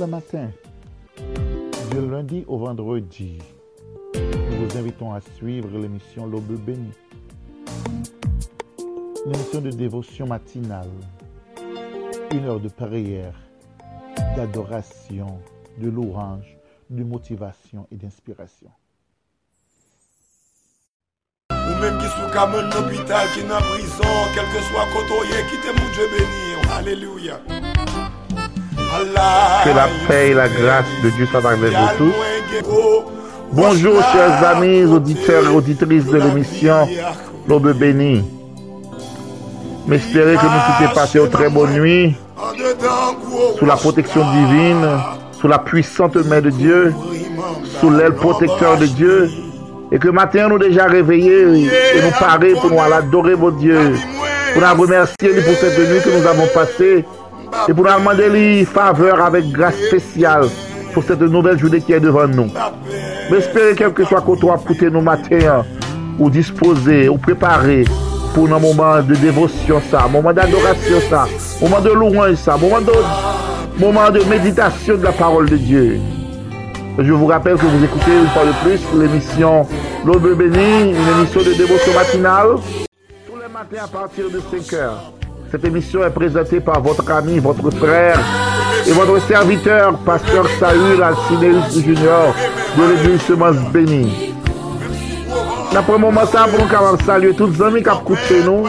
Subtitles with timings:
[0.00, 0.50] le matin,
[1.90, 3.38] du lundi au vendredi.
[4.14, 6.92] Nous vous invitons à suivre l'émission L'Aube bénie.
[9.26, 10.88] Une émission de dévotion matinale.
[12.32, 13.34] Une heure de prière,
[14.36, 15.38] d'adoration,
[15.76, 16.56] de louange,
[16.88, 18.70] de motivation et d'inspiration.
[28.90, 32.12] Que la paix et la grâce de Dieu soient avec vous tous.
[33.52, 36.88] Bonjour chers amis, auditeurs et auditrices de l'émission.
[37.46, 38.24] L'Aube bénie.
[39.86, 42.16] M'espérer que nous puissions passer une très bonne nuit.
[43.58, 44.86] Sous la protection divine,
[45.40, 46.92] sous la puissante main de Dieu,
[47.78, 49.30] sous l'aile protecteur de Dieu,
[49.92, 51.42] et que matin nous déjà réveillés
[51.94, 53.94] et nous parer pour nous adorer vos dieux,
[54.52, 57.04] pour nous remercier pour cette nuit que nous avons passée
[57.68, 60.46] et pour nous demander les faveurs avec grâce spéciale
[60.92, 62.48] pour cette nouvelle journée qui est devant nous.
[63.30, 65.64] J'espère quel que soit côté pour nous matin,
[66.18, 67.84] ou disposer, ou préparer
[68.34, 71.26] pour un moment de dévotion, ça, moment d'adoration, ça,
[71.60, 72.92] moment de louange, ça, moment de,
[73.78, 76.00] moment de méditation de la parole de Dieu.
[76.98, 79.66] Je vous rappelle que vous écoutez une fois de plus l'émission
[80.04, 82.56] L'Aube bénie, une émission de dévotion matinale,
[83.26, 85.19] tous les matins à partir de 5 heures.
[85.50, 88.20] Cette émission est présentée par votre ami, votre frère
[88.86, 92.32] et votre serviteur, Pasteur Saül Alcineus Junior
[92.78, 94.32] de l'église Semence Bénie.
[95.76, 98.64] Après un moment, ça, pour nous saluer tous les amis qui écouté nous.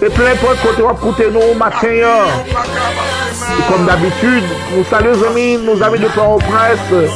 [0.00, 1.88] Et plein de côté ont écouté nous au matin.
[1.88, 7.10] Et comme d'habitude, nous saluons nos amis, nos amis de Port-au-Prince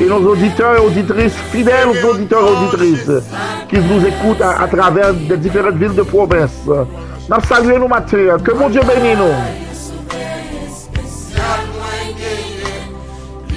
[0.00, 3.10] et nos auditeurs et auditrices, fidèles auditeurs et auditrices,
[3.68, 6.66] qui nous écoutent à, travers des différentes villes de province.
[7.28, 8.36] Nous saluons nous matin.
[8.44, 9.32] Que mon Dieu bénisse nous.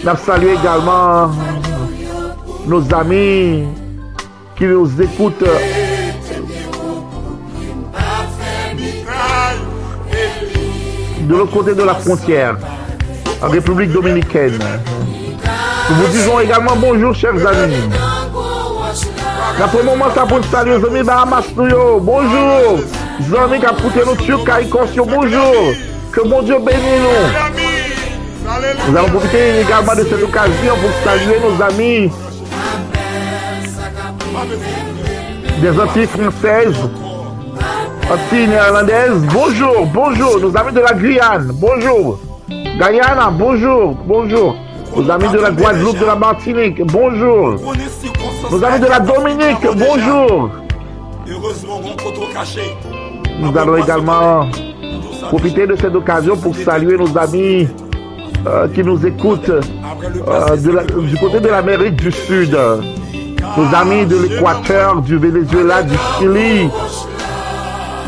[0.04, 1.32] Nous saluons également
[2.68, 3.64] nos amis
[4.56, 5.44] qui nous écoutent
[11.22, 12.58] de l'autre côté de la frontière,
[13.42, 14.60] en République dominicaine.
[15.90, 17.76] Nous vous disons également bonjour, chers amis.
[19.62, 22.80] Après moment, ça pour saluer les amis Bahamas Bonjour.
[23.18, 25.74] Amis qui ont poussé nous sur Bonjour.
[26.12, 28.98] Que mon Dieu bénisse nous.
[28.98, 32.12] Allons profiter également de cette occasion pour saluer nos amis
[35.62, 36.76] des Antilles françaises,
[38.12, 39.22] Antilles néerlandaises.
[39.34, 40.40] Bonjour, bonjour.
[40.40, 41.52] Nos amis de la Guyane.
[41.54, 42.20] Bonjour.
[42.50, 44.56] Guyana, bonjour, bonjour.
[44.96, 47.56] Nos amis de la Guadeloupe, de la Martinique, bonjour.
[48.52, 50.50] Nos amis de la Dominique, bonjour.
[53.40, 54.48] Nous allons également
[55.30, 57.68] profiter de cette occasion pour saluer nos amis
[58.48, 62.58] euh, qui nous écoutent euh, du côté de l'Amérique du Sud.
[63.58, 66.70] Nos amis de l'Équateur, du Venezuela, du Chili.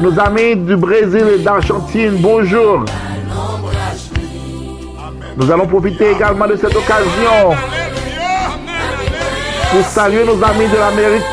[0.02, 2.86] Nos amis du Brésil et d'Argentine, bonjour.
[5.36, 7.56] Nous allons profiter également de cette occasion
[9.72, 11.24] pour saluer nos amis de l'Amérique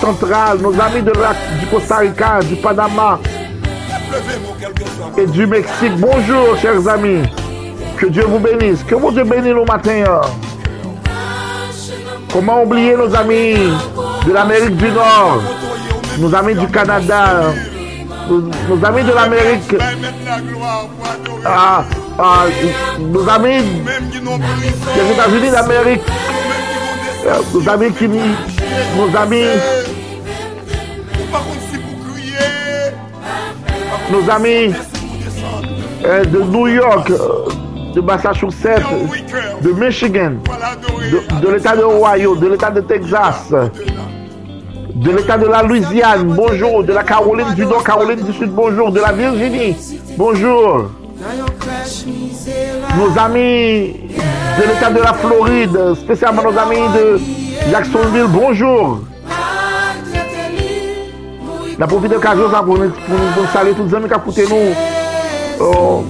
[0.00, 3.18] centrale, nos amis du Costa Rica, du Panama
[5.16, 5.96] et du Mexique.
[5.98, 7.22] Bonjour, chers amis.
[7.96, 8.82] Que Dieu vous bénisse.
[8.82, 10.04] Que mon Dieu bénisse le matin.
[12.32, 13.56] Comment oublier nos amis
[14.26, 15.42] de l'Amérique du Nord,
[16.18, 17.52] nos amis du Canada,
[18.28, 19.76] nos, amis de l'Amérique.
[21.44, 21.84] Ah,
[22.18, 22.44] ah,
[22.98, 23.62] nos amis
[24.94, 26.02] des États-Unis d'Amérique.
[27.52, 28.08] Nos amis qui.
[28.08, 29.46] Nos amis.
[34.12, 34.74] Nos amis
[36.04, 37.12] euh, de New York,
[37.94, 38.82] de Massachusetts,
[39.62, 40.32] de Michigan,
[41.10, 43.50] de, de l'État de Ohio, de l'État de Texas,
[44.94, 48.92] de l'État de la Louisiane, bonjour, de la Caroline du Nord, Caroline du Sud, bonjour,
[48.92, 49.76] de la Virginie,
[50.16, 50.90] bonjour.
[52.96, 53.94] Nos amis
[54.58, 57.20] de l'État de la Floride, spécialement nos amis de
[57.70, 59.00] Jacksonville, bonjour.
[61.78, 64.44] La profite d'occasion pour nous, pour saluer tous les amis qui ont écouté
[65.60, 66.02] nous euh,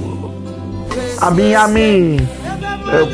[1.21, 2.21] à Miami,
[2.93, 3.05] euh,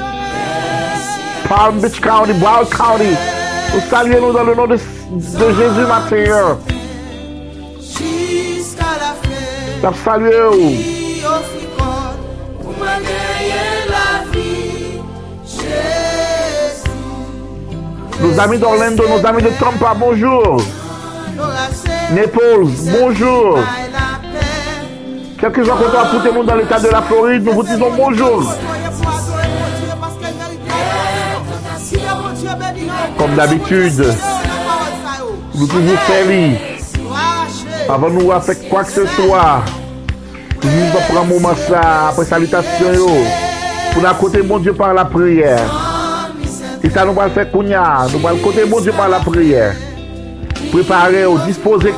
[1.49, 3.17] Palm Beach County, Broward County.
[3.75, 6.59] Nous saluons nous dans le nom de de Jésus matin.
[9.83, 10.31] Ça salue.
[18.21, 20.57] Nos amis d'Orlando, nos amis de Tampa, bonjour.
[22.13, 22.67] Naples,
[22.99, 23.59] bonjour.
[25.39, 28.55] Quelques qu'on pour tout le monde dans l'état de la Floride, nous vous disons bonjour.
[33.17, 34.05] Kom d'habitude,
[35.57, 36.41] nou toujou fè li.
[37.89, 39.45] Avan nou a fèk kwa k se swa,
[40.61, 43.09] toujou va pran mouman sa apre salitasyon yo.
[43.95, 45.65] Pou nan kote moun Diyo par la priyer.
[46.83, 49.73] Si sa nou bal fèk kounya, nou bal kote moun Diyo par la priyer.
[50.75, 51.95] Prepare ou, dispose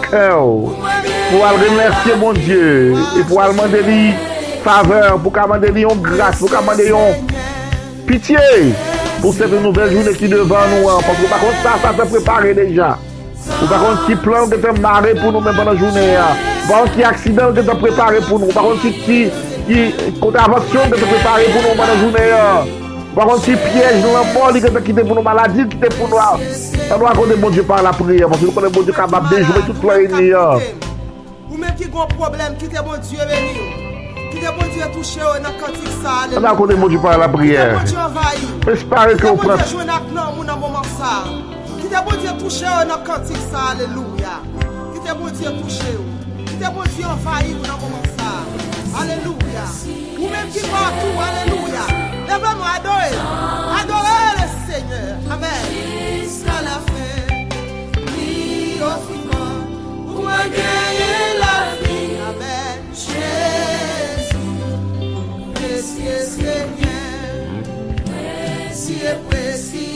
[1.28, 1.40] kè ou.
[1.40, 2.98] Pou al remersye moun Diyo.
[3.14, 3.98] E pou al mande li
[4.64, 7.28] faveur, pou ka mande li yon grase, pou ka mande yon
[8.08, 8.72] pitiye.
[9.18, 11.04] Pou seve nouvel jounen ki devan nou an.
[11.04, 12.96] Pou pa kon sa, sa se prepare deja.
[13.58, 16.42] Pou pa kon ki plan ou ke te mare pou nou men banan jounen an.
[16.64, 18.48] Pou pa kon ki aksidant ou ke te prepare pou nou.
[18.50, 19.20] Pou pa kon ki ki...
[19.68, 19.78] ki
[20.16, 22.76] kontravasyon ke te prepare pou nou manan jounen yon.
[23.18, 26.20] Wakon si piyej nou an moli ke te kite pou nou maladi, kite pou nou
[26.22, 26.44] an.
[26.88, 29.28] An nou akonde moun die par la priye, wakon si nou konen moun die kabab
[29.28, 30.87] dejoume tout la yon yon.
[31.48, 33.70] Ou men ki gon problem, ki te bon Diyo veni ou.
[34.28, 36.36] Ki te bon Diyo touche ou nan kantik sa ale.
[36.40, 37.56] An akone moun di pa la priye.
[37.56, 38.72] Ki te bon Diyo envayi ou.
[38.74, 39.44] Espare ki ou pran.
[39.44, 41.14] Ki te bon Diyo jwen ak nan moun nan mouman sa.
[41.78, 44.38] Ki te bon Diyo touche ou nan kantik sa ale lou ya.
[44.92, 46.08] Ki te bon Diyo touche ou.
[46.44, 48.34] Ki te bon Diyo envayi ou nan mouman sa.
[48.98, 49.64] Aleluya.
[50.18, 51.84] Ou menm ki patou, aleluya.
[52.28, 53.12] Leve nou adore.
[53.78, 55.16] Adore le Seigneur.
[55.30, 55.60] Amen.
[56.24, 57.46] Jusqu'à la fin,
[58.16, 59.37] oui, au
[62.92, 64.34] Jésus.
[65.54, 67.48] Presye Seigneur.
[68.06, 69.88] Presye, presye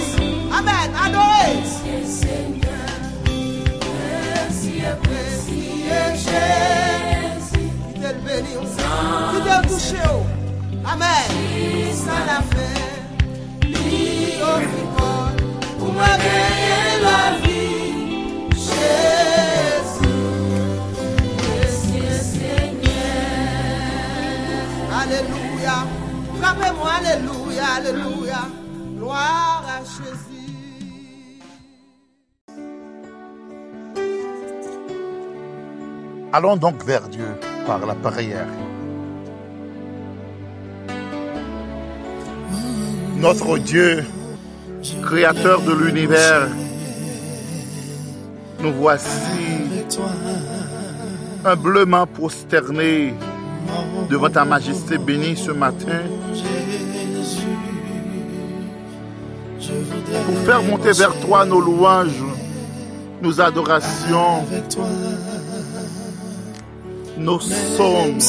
[0.52, 0.90] Amen.
[10.86, 11.30] Amen.
[11.94, 13.68] Ça l'a fait.
[13.68, 14.78] Lui offre
[15.80, 16.63] pour me gagner la
[36.36, 37.28] Allons donc vers Dieu
[37.68, 38.48] par la prière.
[43.18, 44.04] Notre Dieu,
[45.04, 46.48] créateur de l'univers,
[48.64, 50.00] nous voici
[51.44, 53.14] humblement prosternés
[54.10, 56.00] devant ta majesté bénie ce matin
[60.26, 62.24] pour faire monter vers toi nos louanges,
[63.22, 64.46] nos adorations,
[67.18, 68.20] nos psaumes,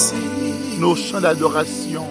[0.80, 2.06] nos chants d'adoration.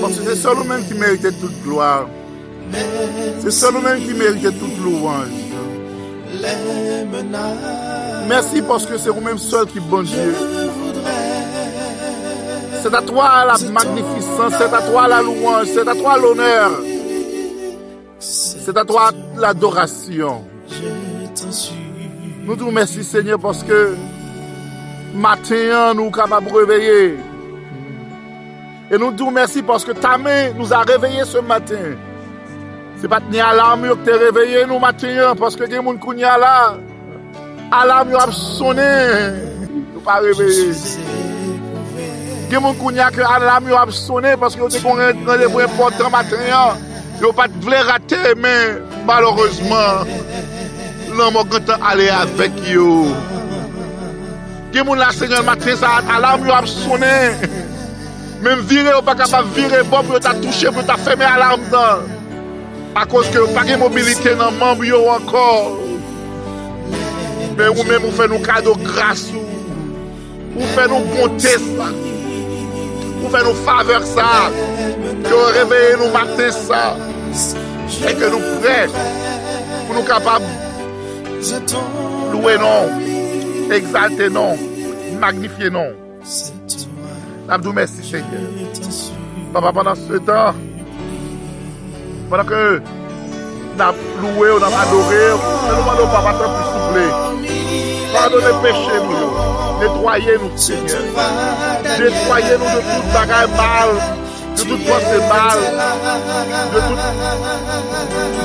[0.00, 2.06] Parce que c'est seul même qui méritait toute gloire.
[3.40, 5.43] C'est seul même qui méritait toute louange.
[8.28, 10.34] Merci parce que c'est vous-même seul qui bon Dieu.
[12.82, 16.70] C'est à toi la magnificence, c'est à toi la louange, c'est à toi l'honneur.
[18.18, 20.44] C'est à toi l'adoration.
[22.44, 23.94] Nous te remercions Seigneur parce que
[25.14, 27.16] matin nous sommes capables de réveiller.
[28.90, 31.96] Et nous te remercions parce que ta main nous a réveillés ce matin.
[33.04, 36.52] Se pat ni alam yo kte reveye nou matenyan, paske gen moun koun ya la,
[37.76, 38.86] alam yo ap sone,
[39.90, 40.70] nou pa reveye.
[42.48, 46.08] Gen moun koun ya ke alam yo ap sone, paske yo te kon renevwe potan
[46.16, 46.80] matenyan,
[47.20, 50.08] yo pat vle rate, men malorosman,
[51.12, 52.88] nan mwen kontan ale avek yo.
[54.72, 57.14] Gen moun la senyon maten sa, alam yo ap sone,
[58.40, 61.28] men vire yo pa kapap vire, bon pou yo ta touche, pou yo ta feme
[61.36, 62.13] alam dan.
[62.94, 65.72] A koz ke ou pa gen mobilite nan mamb yo ankor.
[67.58, 69.42] Men ou men ou fe nou kado grasou.
[70.54, 71.88] Ou fe nou bonte sa.
[73.18, 74.28] Ou fe nou faveur sa.
[75.26, 76.84] Yo reveye nou mate sa.
[78.04, 78.76] E ke nou pre.
[79.88, 80.46] Pou nou kapab.
[82.30, 83.02] Loue non.
[83.74, 84.54] Exalte non.
[85.18, 85.90] Magnifie non.
[87.48, 88.44] Namdou mersi seke.
[89.52, 90.54] Papa, pendant se tan.
[92.30, 92.62] Panan ke
[93.76, 95.24] nan louwe ou nan adore,
[95.66, 97.06] nan nou mandou pa patan pou souple.
[98.14, 99.28] Pardonne peche nou yo.
[99.80, 101.02] Netwoye nou, Seigneur.
[102.00, 103.92] Netwoye nou de tout bagay mal.
[104.54, 105.60] De tout pense mal.
[106.72, 107.00] De tout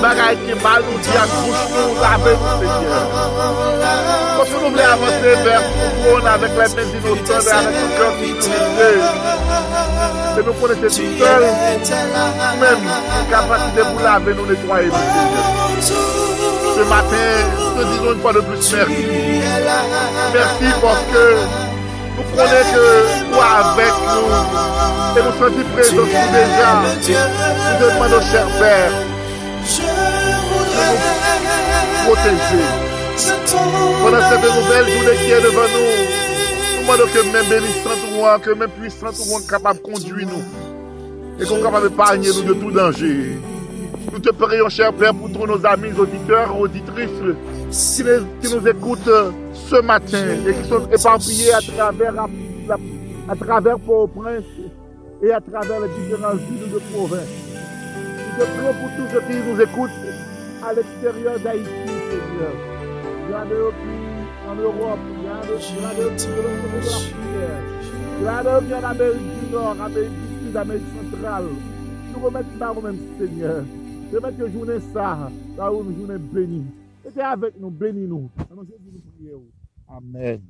[0.03, 1.95] bagay ki mal nou di ak bouch nou.
[2.03, 3.05] Lave nou, Seigneur.
[4.39, 9.18] Konse nou vle avante ver pou kon avèk la men dinotan, avèk le kèm dinotan.
[10.37, 11.43] Et nous connaissons tout seul,
[12.53, 15.81] nous-mêmes, une capacité pour laver, nous nettoyer, nous.
[15.81, 17.29] Ce matin,
[17.75, 18.93] nous disons une fois de plus merci.
[20.33, 21.23] Merci parce que
[22.17, 24.29] nous connaissons que toi avec nous
[25.17, 26.71] et nous sentons présents déjà.
[27.69, 28.93] Nous demandons, cher Père,
[30.75, 30.99] de nous
[32.05, 32.67] protéger.
[34.01, 36.28] Pendant cette nouvelle journée qui est devant nous,
[36.97, 40.43] que même bénissant que même puissant soit capable de conduire nous
[41.39, 43.37] et qu'on capable d'épargner nous de tout danger.
[44.11, 47.09] Nous te prions, cher Père, pour tous nos amis auditeurs, auditrices
[48.41, 49.09] qui, nous écoutent
[49.53, 52.27] ce matin et qui sont éparpillés à travers,
[53.29, 54.43] à, travers Port-au-Prince
[55.21, 57.29] et à travers les différentes villes de province.
[57.93, 59.89] Nous te prions pour tous ceux qui nous écoutent
[60.67, 62.69] à l'extérieur d'Haïti, Seigneur.
[63.31, 64.99] A en Europe,
[65.39, 67.15] You are the people of Afrique.
[68.19, 71.45] You are the people en Amérique du Nord, Amérique du Sud, Amérique centrale.
[72.13, 73.63] Nous remettons ça vous-même, Seigneur.
[74.13, 76.65] Remettons que journée ça, ça une journée bénie.
[77.05, 78.29] C'était avec nous, bénis-nous.
[79.87, 80.41] Amen.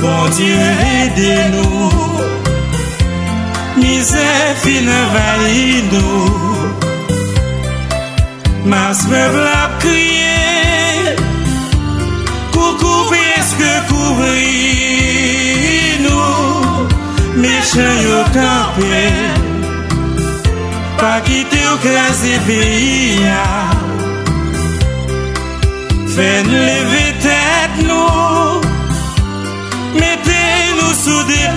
[0.00, 1.90] Bon Diyo ede nou
[3.76, 4.28] Mize
[4.62, 6.70] fine vayi nou
[8.64, 11.16] Mas me blap kriye
[12.54, 14.54] Kou koupe eske koubri
[16.04, 16.86] nou
[17.42, 19.02] Mèche yo kampe
[21.02, 23.44] Pa kite yo krasi peyi ya
[26.14, 27.37] Fèn levete
[29.94, 31.48] Mettez-nous sous des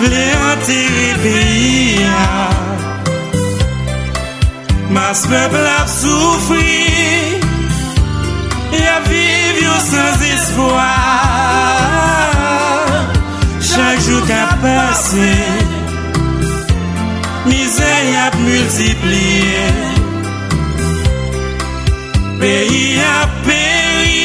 [0.00, 2.24] Vle anteri peyi ya.
[4.94, 6.86] Mas pepl ap soufri.
[8.84, 11.08] Ya viv yo sans espoir.
[13.68, 15.34] Chak jou ka pase.
[17.48, 19.66] Mize yap multipliye.
[22.40, 22.86] Peyi
[23.18, 24.24] ap peri.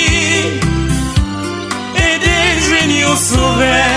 [2.08, 3.93] E de jwen yo souve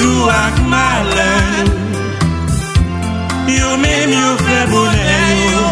[0.00, 1.66] Jou ak malen.
[3.52, 5.66] Yo Yo mèm yo fè bonen yo.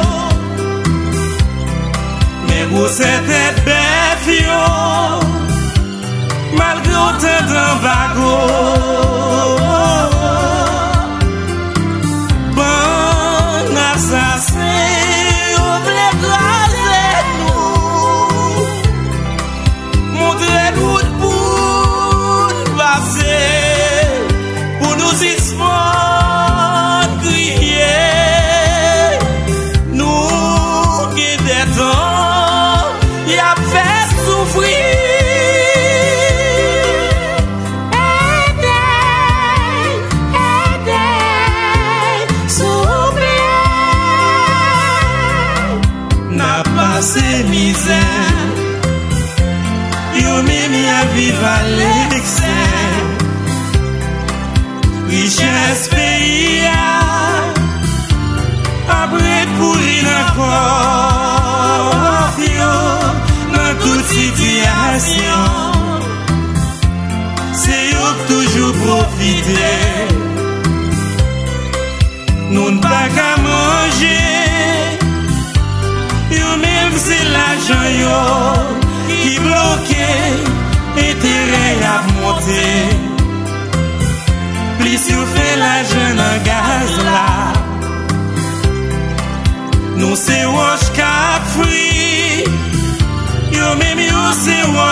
[2.48, 4.60] Mè gwo se tè bef yo.
[6.60, 8.77] Malgré ou tè dran vago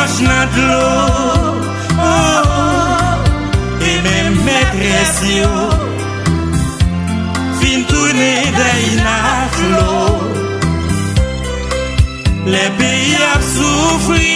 [0.06, 0.84] Proche nan d'lo
[3.88, 5.54] E men metres yo.
[7.58, 9.90] Fin toune day nan flo.
[12.52, 14.35] Le peyi ap soufri.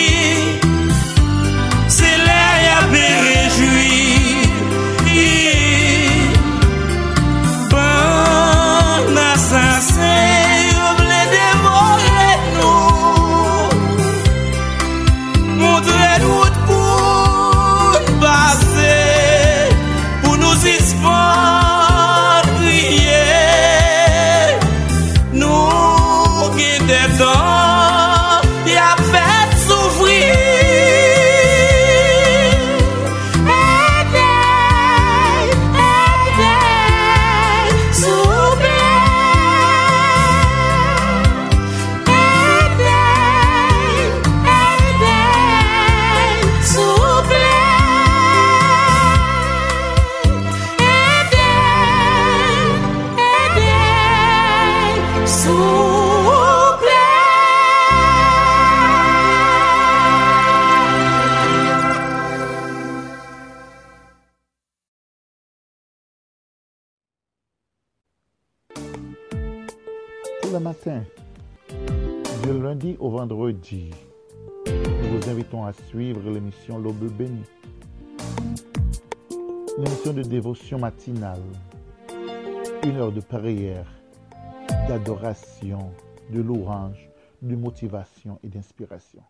[73.00, 73.90] Au vendredi,
[74.66, 77.44] nous vous invitons à suivre l'émission L'Aube bénie.
[79.78, 81.40] Une émission de dévotion matinale,
[82.84, 83.86] une heure de prière,
[84.86, 85.90] d'adoration,
[86.30, 87.08] de louange,
[87.40, 89.22] de motivation et d'inspiration.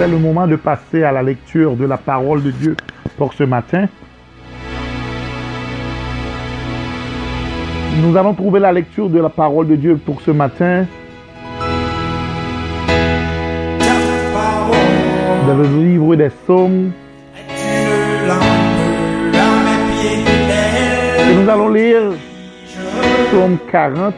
[0.00, 2.74] C'est le moment de passer à la lecture de la parole de Dieu
[3.18, 3.86] pour ce matin.
[8.02, 10.86] Nous allons trouver la lecture de la parole de Dieu pour ce matin
[15.46, 16.92] dans le livre des psaumes.
[21.18, 22.12] Et nous allons lire
[23.28, 24.14] psaume 40,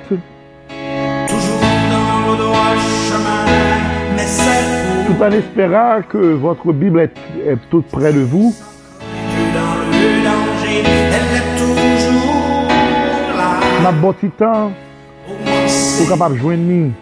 [5.13, 7.13] tout en espérant que votre Bible est,
[7.71, 8.55] toute près de vous.
[13.83, 14.73] Ma petit temps
[15.99, 16.93] pour capable joindre nous.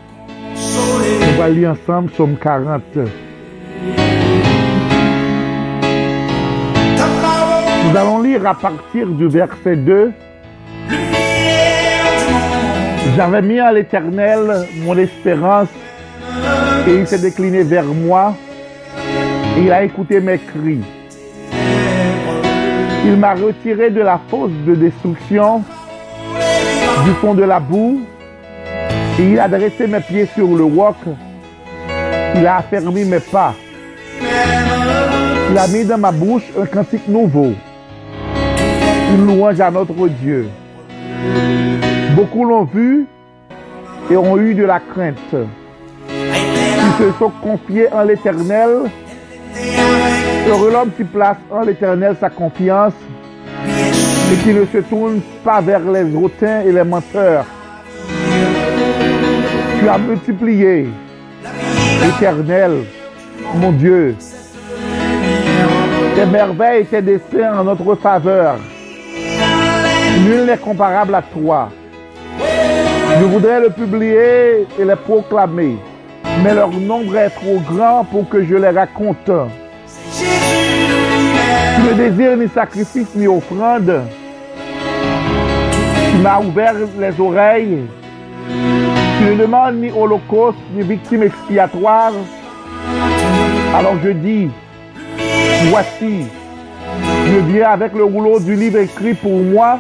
[0.56, 2.82] On va lire ensemble psaume 40.
[7.84, 10.12] Nous allons lire à partir du verset 2.
[13.16, 15.68] J'avais mis à l'Éternel mon espérance
[16.88, 18.34] et il s'est décliné vers moi
[19.62, 20.80] il a écouté mes cris.
[23.04, 25.62] Il m'a retiré de la fosse de destruction,
[27.04, 28.00] du fond de la boue,
[29.18, 30.96] et il a dressé mes pieds sur le roc.
[32.36, 33.54] Il a affermi mes pas.
[35.50, 37.52] Il a mis dans ma bouche un cantique nouveau,
[39.12, 40.48] une louange à notre Dieu.
[42.14, 43.06] Beaucoup l'ont vu
[44.10, 45.34] et ont eu de la crainte.
[46.10, 48.90] Ils se sont confiés en l'Éternel.
[50.48, 52.94] Heureux l'homme qui place en l'Éternel sa confiance
[54.32, 57.44] et qui ne se tourne pas vers les hautains et les menteurs.
[59.78, 60.88] Tu as multiplié,
[62.02, 62.84] l'Éternel,
[63.54, 64.14] mon Dieu,
[66.14, 68.56] tes merveilles et tes desseins en notre faveur.
[70.24, 71.70] Nul n'est comparable à toi.
[73.18, 75.76] Je voudrais le publier et le proclamer,
[76.42, 79.30] mais leur nombre est trop grand pour que je les raconte.
[80.16, 84.02] Tu ne désires ni sacrifice ni offrande.
[86.10, 87.86] Tu m'as ouvert les oreilles.
[88.48, 92.12] Tu ne demandes ni holocauste ni victime expiatoire.
[93.74, 94.50] Alors je dis,
[95.70, 96.26] voici,
[97.26, 99.78] je viens avec le rouleau du livre écrit pour moi.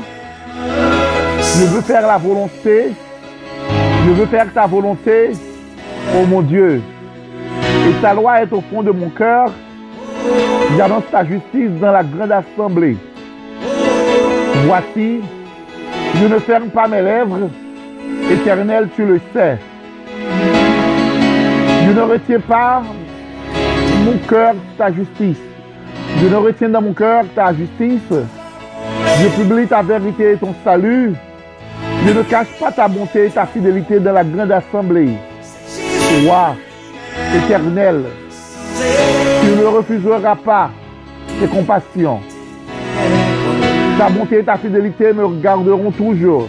[1.40, 2.92] Je veux faire la volonté.
[4.06, 5.32] Je veux faire ta volonté,
[6.16, 6.82] oh mon Dieu.
[7.88, 9.50] Et ta loi est au fond de mon cœur.
[10.76, 12.96] J'annonce ta justice dans la grande assemblée.
[14.66, 15.20] Voici,
[16.16, 17.50] je ne ferme pas mes lèvres.
[18.30, 19.58] Éternel, tu le sais.
[21.86, 22.82] Je ne retiens pas
[24.04, 25.40] mon cœur ta justice.
[26.20, 28.12] Je ne retiens dans mon cœur ta justice.
[28.12, 31.14] Je publie ta vérité et ton salut.
[32.06, 35.16] Je ne cache pas ta bonté et ta fidélité dans la grande assemblée.
[36.10, 36.56] Roi,
[37.36, 38.02] éternel,
[39.42, 40.70] tu ne refuseras pas
[41.38, 42.20] tes compassions.
[43.96, 46.48] Ta bonté et ta fidélité me regarderont toujours.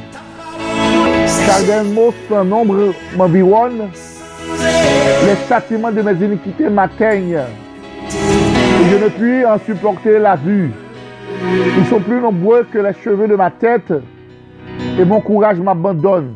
[1.45, 3.89] Car d'un mot sans nombre m'environne.
[5.26, 7.41] Les châtiments de mes iniquités m'atteignent.
[8.10, 10.71] Je ne puis en supporter la vue.
[11.78, 13.93] Ils sont plus nombreux que les cheveux de ma tête.
[15.00, 16.34] Et mon courage m'abandonne.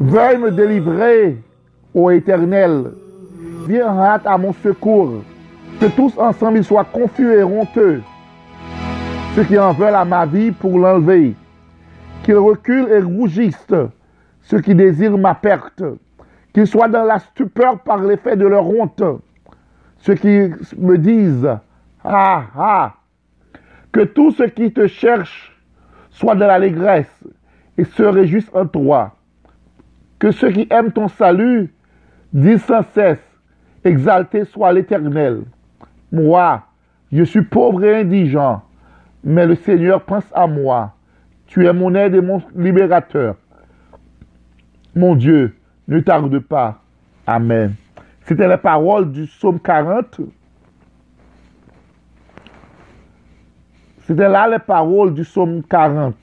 [0.00, 1.36] Veuille me délivrer,
[1.94, 2.92] ô Éternel.
[3.66, 5.22] Viens hâte à mon secours.
[5.80, 8.02] Que tous ensemble ils soient confus et honteux.
[9.34, 11.34] Ceux qui en veulent à ma vie pour l'enlever.
[12.22, 13.74] Qu'ils reculent et rougissent.
[14.42, 15.82] Ceux qui désirent ma perte.
[16.52, 19.02] Qu'ils soient dans la stupeur par l'effet de leur honte.
[19.98, 21.48] Ceux qui me disent,
[22.04, 22.94] ah, ah,
[23.92, 25.56] que tous ceux qui te cherchent
[26.10, 27.24] soient dans l'allégresse
[27.76, 29.14] et se réjouissent en toi.
[30.18, 31.72] Que ceux qui aiment ton salut
[32.32, 33.18] disent sans cesse,
[33.84, 35.42] exalté soit l'Éternel.
[36.12, 36.62] Moi,
[37.12, 38.62] je suis pauvre et indigent,
[39.24, 40.94] mais le Seigneur pense à moi.
[41.46, 43.36] Tu es mon aide et mon libérateur.
[44.94, 45.56] Mon Dieu,
[45.88, 46.80] ne tarde pas.
[47.26, 47.74] Amen.
[48.22, 50.20] C'était la parole du psaume 40.
[54.06, 56.14] C'était là les paroles du psaume 40.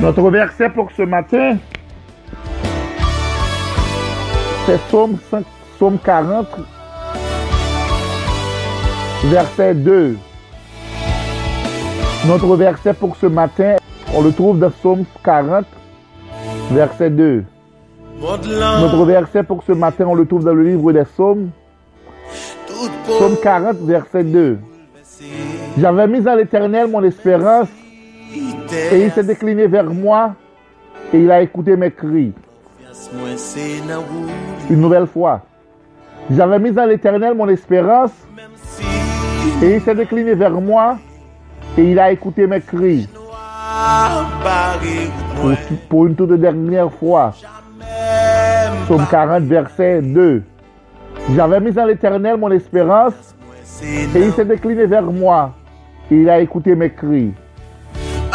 [0.00, 1.58] Notre verset pour ce matin,
[4.64, 5.44] c'est psaume, 5,
[5.76, 6.46] psaume 40,
[9.24, 10.16] verset 2.
[12.26, 13.76] Notre verset pour ce matin,
[14.14, 15.66] on le trouve dans psaume 40,
[16.70, 17.44] verset 2.
[18.22, 21.50] Notre verset pour ce matin, on le trouve dans le livre des psaumes.
[23.06, 24.58] Psaume 40, verset 2.
[25.78, 27.68] J'avais mis en l'éternel mon espérance
[28.72, 30.34] et il s'est décliné vers moi
[31.12, 32.32] et il a écouté mes cris.
[34.68, 35.42] Une nouvelle fois.
[36.30, 38.12] J'avais mis en l'éternel mon espérance
[39.62, 40.98] et il s'est décliné vers moi
[41.76, 43.08] et il a écouté mes cris.
[45.88, 47.32] Pour, une toute dernière fois.
[48.84, 50.42] Psaume 40, verset 2.
[51.34, 53.34] J'avais mis en l'éternel mon espérance
[53.82, 55.54] et il s'est décliné vers moi
[56.10, 57.32] et il a écouté mes cris.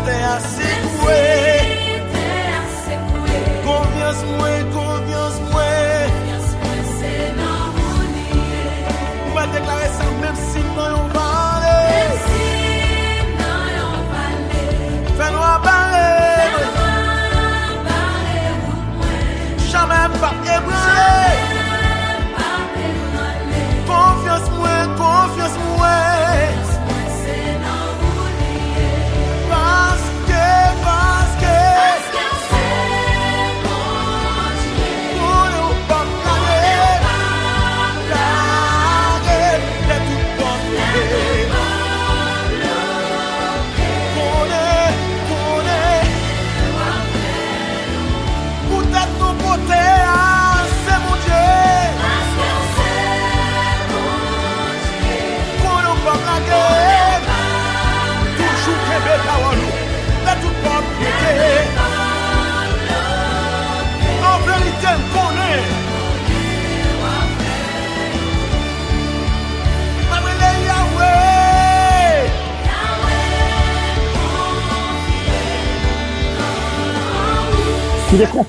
[0.00, 0.22] si t'es
[2.52, 3.40] assez coué.
[3.64, 5.38] Confiance moi, confiance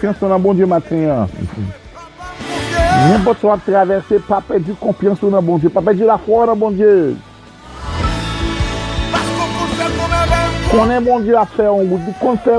[0.01, 1.27] Konfians nan bon Diyo maten ya.
[3.05, 5.69] Mwen bot so ap traverse, pa pe di konfians nan bon Diyo.
[5.69, 7.13] Pa pe di la fwa nan bon Diyo.
[10.71, 12.57] Konen bon Diyo a fe yon wout, di kon fe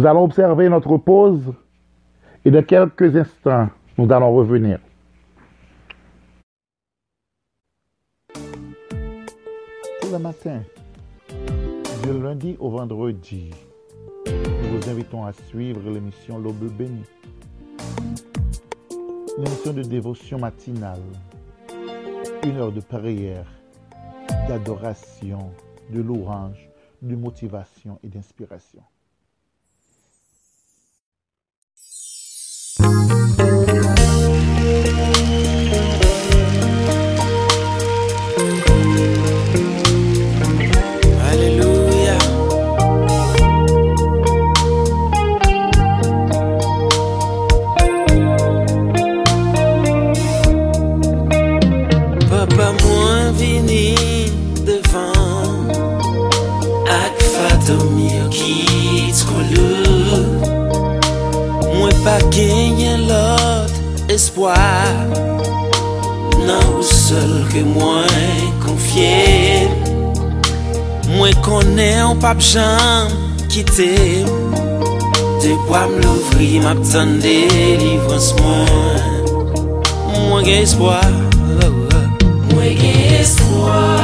[0.00, 1.52] Nous allons observer notre pause
[2.46, 4.78] et de quelques instants, nous allons revenir.
[8.32, 10.62] Tout le matin,
[12.02, 13.50] du lundi au vendredi,
[14.26, 17.04] nous vous invitons à suivre l'émission L'Aube béni.
[19.36, 21.02] Une émission de dévotion matinale,
[22.46, 23.52] une heure de prière,
[24.48, 25.50] d'adoration,
[25.90, 26.70] de louange,
[27.02, 28.80] de motivation et d'inspiration.
[72.52, 73.06] jam
[73.48, 74.24] kite.
[75.42, 79.02] Depwa m louvri m ap tan delivran mwen.
[80.28, 81.12] Mwen gen espoi
[82.50, 83.99] Mwen gen espoi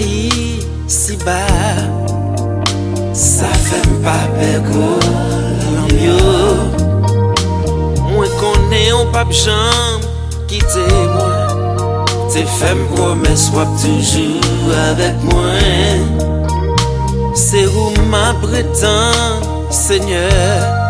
[0.00, 1.44] yi si ba.
[3.14, 6.24] Sa fem pa pe kolam yo.
[8.08, 10.02] Mwen kone ou pap jam
[10.50, 11.62] kite mwen.
[12.32, 16.04] Te fem promes wap toujou avek mwen.
[17.36, 20.80] Se ou ma bretan, seigneur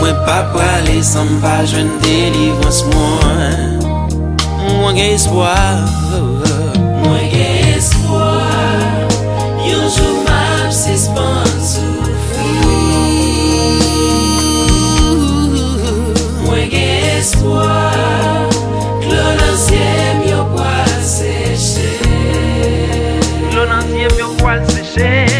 [0.00, 3.84] Mwen pa prale san pa jwen delivans mwen.
[4.78, 5.84] Mwen gen espoir,
[7.02, 7.59] mwen gen
[23.54, 25.39] Lò nan siye myo kwa l seche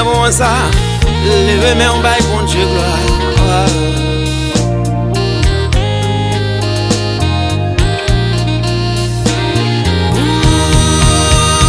[0.00, 0.50] nan bon an sa.
[1.24, 3.60] Leve men ou bay kon che gloa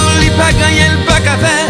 [0.06, 1.61] Ou li pa ganyen, li pa kape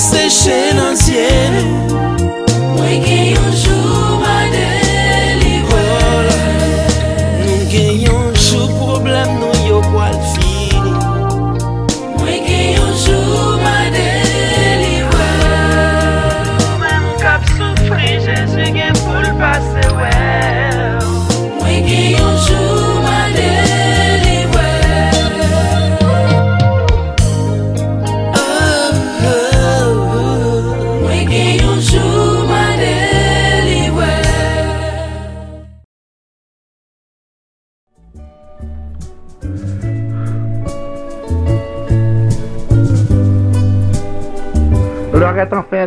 [0.00, 1.79] station ancienne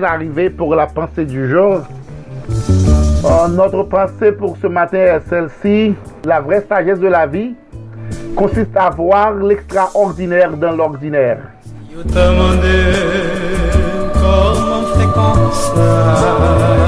[0.03, 1.81] arrivés pour la pensée du jour.
[3.23, 5.95] Oh, notre pensée pour ce matin est celle-ci.
[6.25, 7.55] La vraie sagesse de la vie
[8.35, 11.39] consiste à voir l'extraordinaire dans l'ordinaire.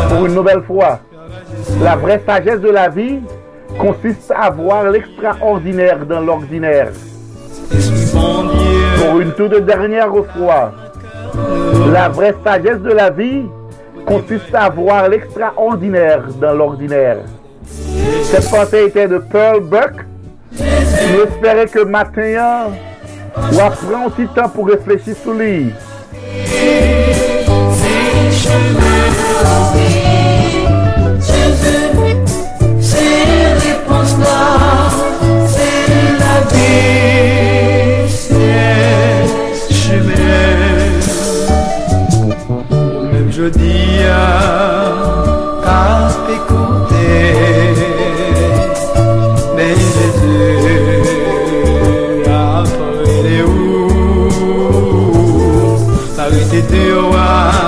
[0.10, 1.00] Pour une nouvelle fois,
[1.82, 3.20] la vraie sagesse de la vie
[3.80, 6.92] consiste à voir l'extraordinaire dans l'ordinaire.
[8.98, 10.72] Pour une toute dernière fois,
[11.92, 13.46] la vraie sagesse de la vie
[14.06, 17.18] consiste à voir l'extraordinaire dans l'ordinaire.
[18.24, 19.94] Cette pensée était de Pearl Buck.
[20.52, 22.72] J'espérais que matin,
[23.38, 25.72] ou après un petit temps pour réfléchir sur lui.
[56.26, 57.02] Arrêtez you.
[57.12, 57.65] voir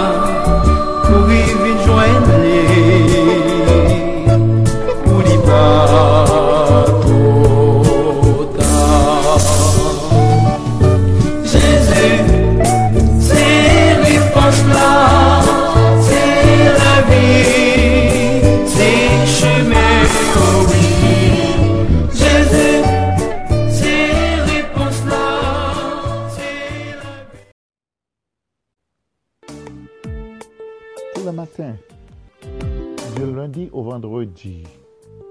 [34.45, 34.63] Nous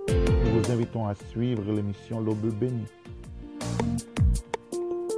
[0.09, 2.87] vous invitons à suivre l'émission L'Aube bénie.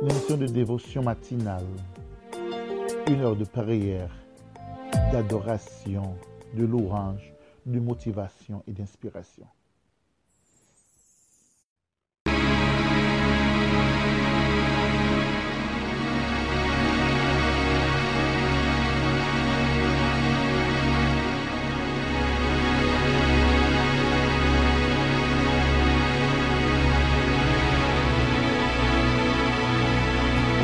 [0.03, 1.65] L'émission de dévotion matinale.
[3.09, 4.11] Une heure de prière,
[5.11, 6.17] d'adoration,
[6.55, 7.33] de louange,
[7.65, 9.47] de motivation et d'inspiration.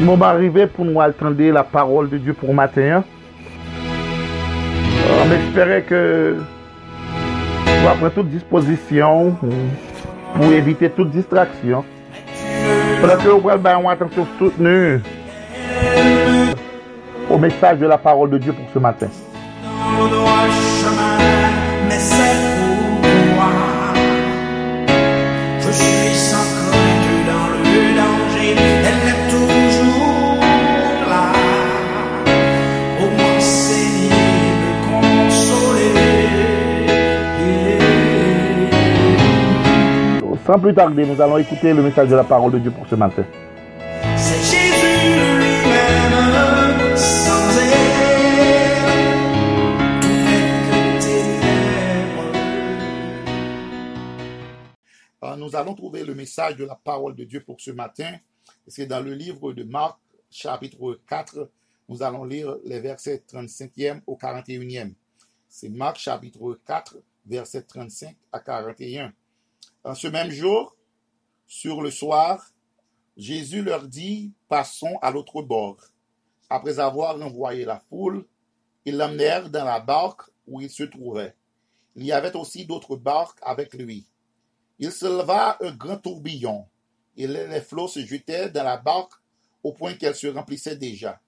[0.01, 3.05] Nous va arriver pour nous attendre la parole de Dieu pour matin.
[5.25, 6.37] On espérait que
[7.89, 9.37] après toute disposition
[10.35, 11.85] pour éviter toute distraction.
[13.01, 15.01] Pendant que vous avez une attention soutenue
[17.31, 19.09] au message de la parole de Dieu pour ce matin.
[40.47, 42.95] Sans plus tarder, nous allons écouter le message de la parole de Dieu pour ce
[42.97, 43.25] matin.
[44.15, 48.85] C'est Jésus lui-même, sans elle,
[50.03, 52.33] tout n'est que ténèbres.
[55.23, 58.13] Alors, nous allons trouver le message de la parole de Dieu pour ce matin.
[58.69, 59.99] C'est dans le livre de Marc,
[60.31, 61.49] chapitre 4.
[61.89, 64.93] Nous allons lire les versets 35e au 41e.
[65.49, 69.11] C'est Marc, chapitre 4, versets 35 à 41.
[69.85, 70.75] En ce même jour,
[71.47, 72.51] sur le soir,
[73.17, 75.77] Jésus leur dit, passons à l'autre bord.
[76.49, 78.27] Après avoir renvoyé la foule,
[78.87, 81.35] ils l'emmenèrent dans la barque où il se trouvait.
[81.97, 84.07] Il y avait aussi d'autres barques avec lui.
[84.79, 86.67] Il se leva un grand tourbillon,
[87.17, 89.13] et les flots se jetaient dans la barque
[89.63, 91.21] au point qu'elle se remplissait déjà.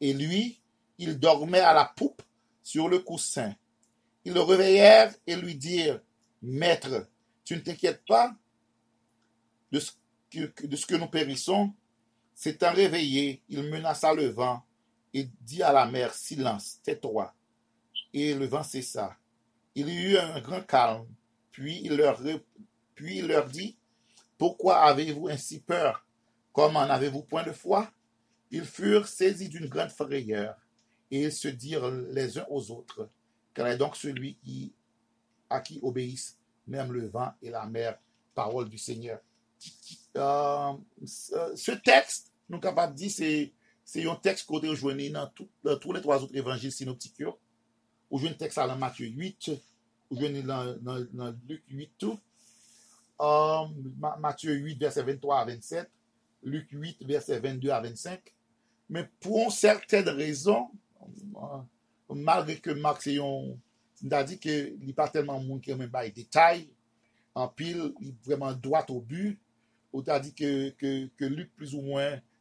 [0.00, 0.60] Et lui,
[0.98, 2.22] il dormait à la poupe
[2.62, 3.54] sur le coussin.
[4.24, 6.00] Ils le réveillèrent et lui dirent,
[6.42, 7.06] Maître,
[7.52, 8.34] tu ne t'inquiètes pas
[9.70, 9.92] de ce
[10.30, 11.74] que, nous périssons
[12.34, 14.64] S'étant réveillé, il menaça le vent
[15.12, 17.34] et dit à la mer, Silence, tais-toi.
[18.14, 19.14] Et le vent cessa.
[19.74, 21.06] Il y eut un grand calme.
[21.50, 22.22] Puis il leur,
[23.50, 23.76] dit,
[24.38, 26.06] Pourquoi avez-vous ainsi peur?
[26.54, 27.92] Comment n'avez-vous point de foi?
[28.50, 30.56] Ils furent saisis d'une grande frayeur,
[31.10, 33.10] et ils se dirent les uns aux autres,
[33.52, 34.38] Quel est donc celui
[35.50, 37.98] à qui obéissent même le vent et la mer
[38.34, 39.20] Parole du Seigneur.
[40.16, 40.72] Euh,
[41.04, 43.52] ce texte, nous capables de dire,
[43.84, 45.30] c'est un texte qu'on joigné dans,
[45.64, 47.22] dans tous les trois autres évangiles synoptiques.
[48.10, 49.50] Ou un texte la Matthieu 8,
[50.10, 52.18] ou dans, dans, dans Luc 8 tout.
[53.20, 53.64] Euh,
[53.98, 55.90] Ma- Matthieu 8, verset 23 à 27,
[56.42, 58.20] Luc 8, verset 22 à 25.
[58.90, 60.68] Mais pour une certaine raison,
[61.00, 63.54] euh, malgré que Marc, c'est un,
[64.02, 66.68] il a dit que il n'est pas tellement monde qui aime pas les détails,
[67.34, 69.38] en pile, il est vraiment droit au but.
[69.92, 71.98] Ou t'as dit que, que, que Luc, plus ou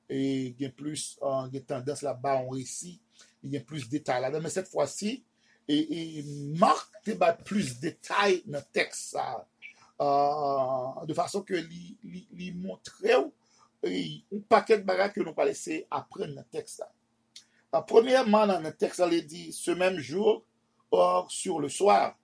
[0.10, 3.00] il y a plus euh, il y a tendance là-bas en récit,
[3.44, 4.42] il y a plus de détails là-dedans.
[4.42, 5.24] Mais cette fois-ci,
[5.68, 6.24] et, et
[6.58, 9.48] Marc te bat plus de détails dans le texte, ça,
[10.02, 13.02] euh, de façon que li, li, li montre
[13.84, 16.78] et un paquet de bagages que nous pas laisser apprendre dans le texte.
[16.78, 16.92] ça.
[17.74, 20.44] Euh, premièrement, dans le texte, elle dit ce même jour,
[20.92, 22.18] or sur le soir.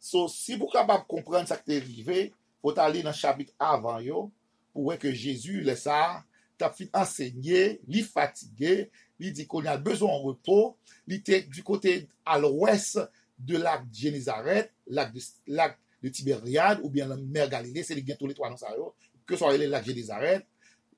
[0.00, 3.14] So, si vous êtes capable de comprendre ce qui est arrivé, faut aller dans le
[3.14, 4.30] chapitre avant, yo,
[4.72, 6.24] pour que Jésus, le ça,
[6.56, 11.62] t'a fait enseigner, il fatigué, il dit qu'on a besoin de repos, il était du
[11.62, 12.98] côté à l'ouest
[13.38, 18.00] de lac de Génézareth, lac de, lac de Tibériade, ou bien la mer Galilée, c'est
[18.16, 18.94] tous les trois yo.
[19.26, 20.46] que soit le lac Génézareth,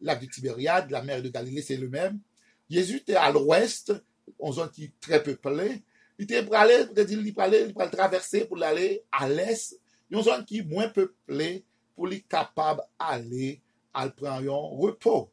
[0.00, 2.20] lac de Tibériade, la mer de Galilée, c'est le même.
[2.68, 3.92] Jésus était à l'ouest,
[4.38, 5.82] en zone qui est très peuplée,
[6.18, 9.78] il était pour aller, peut-être il aller, il aller traverser pour aller à l'est,
[10.10, 11.64] une zone qui est moins peuplée
[11.94, 13.60] pour les capable d'aller
[13.92, 15.30] à prendre un repos.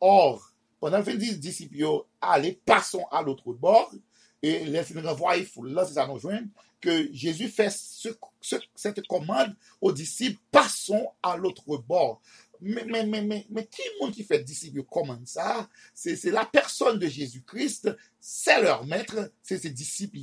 [0.00, 1.84] Or, pendant le fin disciples,
[2.20, 3.92] allez, passons à l'autre bord,
[4.42, 4.94] et les fin
[5.66, 5.98] là, c'est
[6.80, 8.08] que Jésus fait ce-
[8.74, 12.22] cette commande aux disciples, passons à l'autre bord.
[12.62, 15.68] Mais, mais, mais, mais, qui monde qui fait disciples comme ça?
[15.94, 20.18] C'est, la personne de Jésus-Christ, c'est leur maître, c'est ses disciples,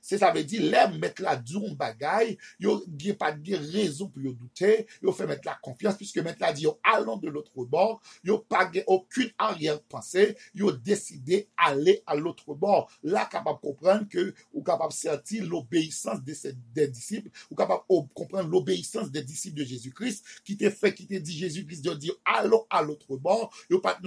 [0.00, 4.22] c'est ça veut dire, les maîtres là, d'un bagay, yo, n'y pas de raison pour
[4.22, 8.02] yo douter, yo fait mettre la confiance, puisque maître là dit, allons de l'autre bord,
[8.22, 12.90] yo pas aucune arrière-pensée, yo décidé aller à l'autre bord.
[13.02, 18.12] Là, capable de comprendre que, ou capable de sentir l'obéissance des disciples, ou capable de
[18.14, 22.14] comprendre l'obéissance des disciples de Jésus-Christ, qui te fait, qui te dit Jésus-Christ de dire,
[22.24, 23.98] allons à l'autre bord, yo pas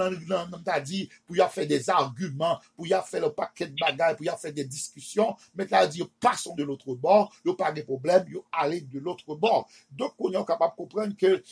[0.64, 3.76] t'a dit, pour y a fait des arguments, pour y a fait le paquet de
[3.80, 7.54] bagages, pour y a fait des discussions, mais là, dit, passons de l'autre bord, yo
[7.54, 9.68] pas de problème, yo allez de l'autre bord.
[9.92, 11.44] Donc, on est capable de comprendre que,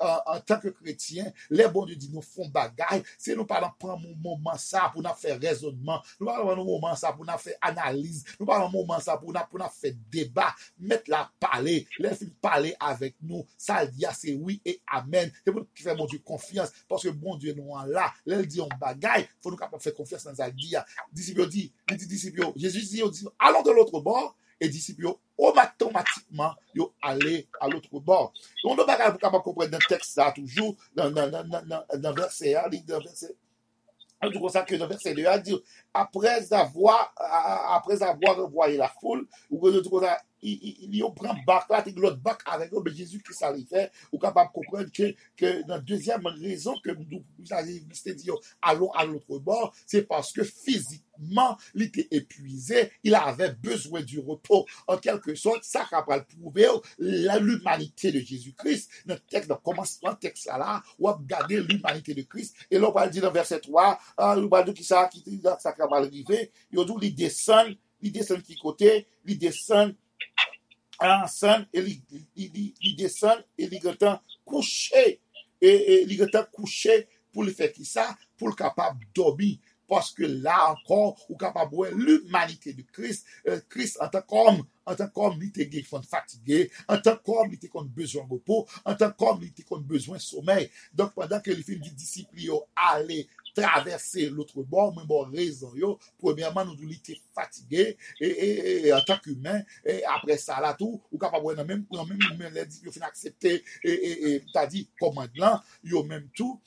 [0.00, 4.06] en, tant que chrétien, les bons Dieu dit, nous font bagaille, c'est nous parlons prendre
[4.06, 7.56] un moment ça pour nous faire raisonnement, nous parlons un moment ça pour nous faire
[7.60, 11.86] analyse, nous parlons un moment ça pour nous, pour nous faire débat, mettre la parler,
[11.98, 15.30] laisser parler avec nous, ça dit, c'est oui et amen.
[15.44, 18.46] C'est pour qui fait mon Dieu confiance, parce que bon Dieu nous en là, il
[18.46, 20.74] dit on bagaille, faut nous capable faire confiance dans ça dit,
[21.12, 25.06] disciple dit, il dit disciple, Jésus dit, allons de l'autre bord, et disciple
[25.36, 28.32] automatiquement yo aller à l'autre bord.
[28.64, 32.14] On ne va pas capable comprendre dans le texte ça toujours dans dans dans dans
[32.14, 32.54] verset
[32.86, 33.36] dans verset
[34.22, 35.54] c'est pour ça que dans verset 2 a dit
[35.92, 39.82] après avoir après avoir revoyé la foule ou que
[40.40, 43.90] tout ça il il prend bac là l'autre bac avec eux Jésus qui ça fait
[44.12, 48.30] ou capable comprendre que que la deuxième raison que nous dit
[48.62, 54.18] allons à l'autre bord c'est parce que physiquement il était épuisé il avait besoin du
[54.20, 54.66] repos.
[54.86, 56.68] En quelque sorte ça capable prouver
[56.98, 62.56] l'humanité de Jésus-Christ dans le texte dans commencement texte là ou regarder l'humanité de Christ
[62.70, 66.06] et là on va dire dans verset 3 on va dire ça qui ça capable
[66.06, 69.94] arriver il dit il descend il descend qui côté il descend
[71.00, 71.84] ensemble et
[72.36, 75.20] il descend et il est couché.
[75.60, 79.58] Et il est couché pour le faire qui ça pour le capable dormir.
[79.88, 83.24] Parce que là encore ou capable voir l'humanité de Christ.
[83.68, 86.70] Christ en tant qu'homme en tant qu'homme il était fatigué.
[86.88, 88.66] En tant qu'homme il était besoin de repos.
[88.84, 90.70] En tant qu'homme il était besoin de sommeil.
[90.92, 92.36] Donc pendant que les films du disciple
[92.74, 98.86] allaient traverser l'autre bord, mais bon raison yo, premièrement nous nous était fatigué et, et,
[98.86, 102.66] et, en tant qu'humain et après ça là tout ou capable même même même les
[102.66, 106.60] dit fin accepter et et, t'as dit commandement yo même tout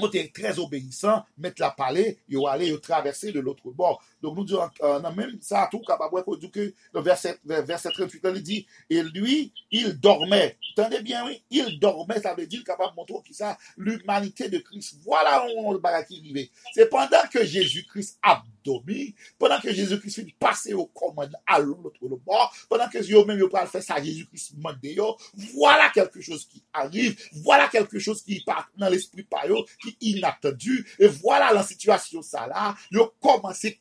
[0.00, 4.02] on était très obéissant, mettre la palais, yo aller yo traverser de l'autre bord.
[4.22, 8.66] Donc nous disons, euh, même ça tout capable que le verset, verset 38, il dit,
[8.90, 10.56] et lui, il dormait.
[10.76, 13.36] Entendez bien, oui, il dormait, ça veut dire capable de montrer qui
[13.76, 14.96] l'humanité de Christ.
[15.04, 16.50] Voilà où on le qui.
[16.74, 21.98] C'est pendant que Jésus-Christ a dormi, pendant que Jésus-Christ finit passer au commande à l'autre
[22.24, 25.16] bord, pendant que yo pas faire ça, Jésus-Christ mande yo,
[25.54, 29.44] voilà quelque chose qui arrive, voilà quelque chose qui part dans l'esprit par
[29.80, 33.78] qui inattendu, et voilà la situation ça là, yo commencé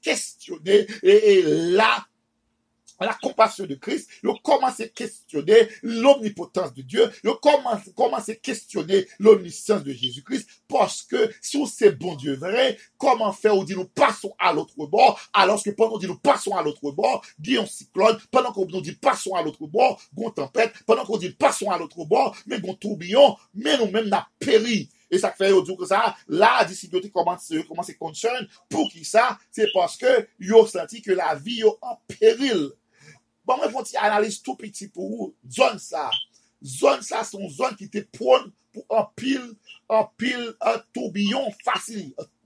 [0.65, 2.05] et, là,
[2.99, 7.38] la compassion de Christ, ils ont à questionner l'omnipotence de Dieu, ils ont
[8.13, 13.63] à questionner l'omniscience de Jésus-Christ, parce que si c'est bon Dieu vrai, comment faire on
[13.63, 16.91] dit nous passons à l'autre bord, alors que pendant qu'on dit nous passons à l'autre
[16.91, 21.30] bord, un cyclone, pendant qu'on dit passons à l'autre bord, gon tempête, pendant qu'on dit
[21.30, 24.89] passons à l'autre bord, mais gon tourbillon, mais nous-mêmes n'a péri.
[25.10, 29.38] Et ça fait dire que ça, la disciplité commence, commence à concerne pour qui ça,
[29.51, 32.72] c'est parce que ont senti que la vie est en péril.
[33.47, 36.10] Bon, mwen fon ti analise tout petit pou ou, zon sa.
[36.60, 39.45] Zon sa son zon ki te pon pou an pil,
[39.88, 41.47] an pil, an tourbillon.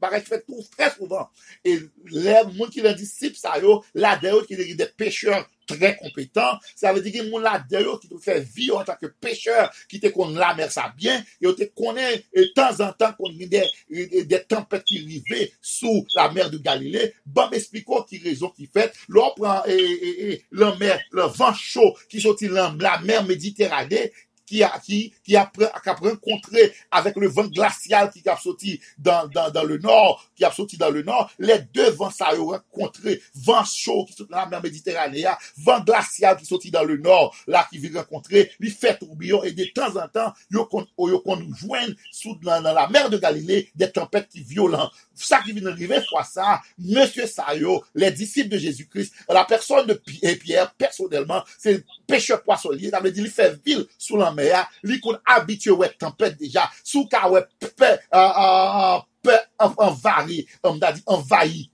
[0.01, 1.25] Barè ki fè tout très souvent.
[1.65, 1.81] Et
[2.13, 5.41] lè, moun ki lè disip sa yo, la deyo ki lè de pêcheur
[5.77, 8.95] très compétent, ça veut dire que moun la deyo qui te fait vivre en tant
[8.99, 12.91] que pêcheur, qui te connaît la mer ça bien, et te connaît de temps en
[12.93, 18.03] temps qu'on a des, des tempêtes qui arrivaient sous la mer de Galilée, bon m'expliquons
[18.03, 22.71] qui raison qui fait, l'on prend et, la mer, le vent chaud qui sortit la
[22.71, 24.11] mer Méditerranée,
[24.45, 28.79] qui a, qui, qui a, qui a rencontré avec le vent glacial qui a sorti
[28.97, 32.33] dans, dans, dans le nord, qui a sorti dans le nord, les deux vents ça
[32.39, 35.25] ont rencontré, vent chaud qui sorti dans la mer Méditerranée,
[35.57, 39.51] vent glacial qui sorti dans le nord, là qui vient rencontrer, il fait tourbillon et
[39.51, 43.91] de temps en temps, yo qu'on nous joigne sous dans, la mer de Galilée des
[43.91, 44.91] tempêtes qui violentes.
[45.13, 49.93] Ça qui vient d'arriver, fois ça, monsieur Sayo, les disciples de Jésus-Christ, la personne de
[49.93, 54.40] Pierre, personnellement, c'est pêcheur poissonnier, ça veut dire, il fait ville sous la mer,
[54.83, 56.69] li kon habitué ouais tempête déjà.
[56.83, 57.29] Sous ka
[61.05, 61.71] envahi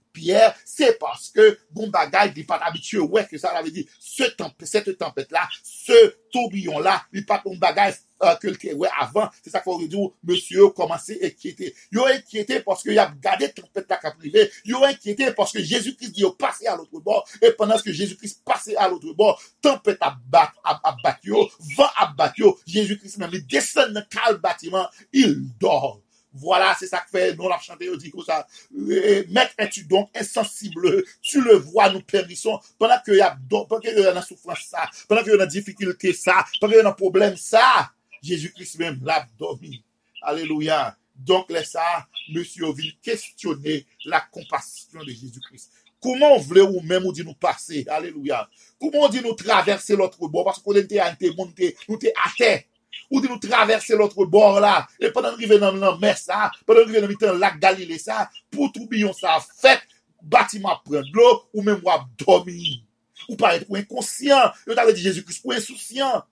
[0.64, 4.68] C'est parce que bon bagage n'est pas habitué ouais que ça veut dire ce tempête
[4.68, 7.92] cette tempête là ce tourbillon là, li pa ton bagay
[8.22, 11.74] euh, que le ouais avant, c'est ça qu'on dit, monsieur commencé à inquiéter.
[11.92, 14.50] Yo inquiété parce qu'il a gardé tempête à privé.
[14.64, 17.28] Yo inquiété parce que Jésus-Christ dit, passé à l'autre bord.
[17.40, 20.16] Et pendant que Jésus-Christ passait à l'autre bord, tempête à,
[20.64, 22.58] à battre yo, vent à battre yo.
[22.66, 26.00] Jésus-Christ même, il descend dans le bâtiment, il dort.
[26.32, 28.46] Voilà, c'est ça que fait, nous l'avons chanté, dit comme ça.
[28.70, 31.04] Maître, es-tu donc insensible?
[31.22, 32.60] Tu le vois, nous périssons.
[32.78, 35.48] Pendant qu'il y a, pendant y a une souffrance ça, pendant qu'il y a une
[35.48, 37.90] difficulté ça, pendant qu'il y a un problème ça,
[38.22, 39.82] Jésus-Christ même l'a dormi.
[40.22, 40.96] Alléluia.
[41.16, 45.72] Donc, là, ça, monsieur vient questionner la compassion de Jésus-Christ.
[46.00, 47.84] Comment voulez-vous même ou nous passer?
[47.88, 48.48] Alléluia.
[48.80, 50.44] Comment dit nous traverser l'autre bord?
[50.44, 52.62] Parce qu'on était nous était à terre.
[53.08, 54.82] Ou di nou traverse l'autre bord la.
[55.00, 59.14] E pendant rive nan mer sa, pendant rive nan mitan lak Galilé sa, pou troubiyon
[59.16, 59.84] sa fèt,
[60.22, 62.78] batiman pren glò, ou mèm wap domi.
[63.26, 64.52] Ou paret pou inkonsyen.
[64.68, 66.24] Yo talè di Jésus-Christ pou insoucian.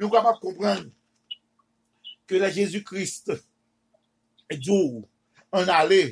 [0.00, 0.86] Men wap ap kompren
[2.30, 3.34] ke la Jésus-Christ
[4.50, 5.02] e djou
[5.56, 6.02] an ale.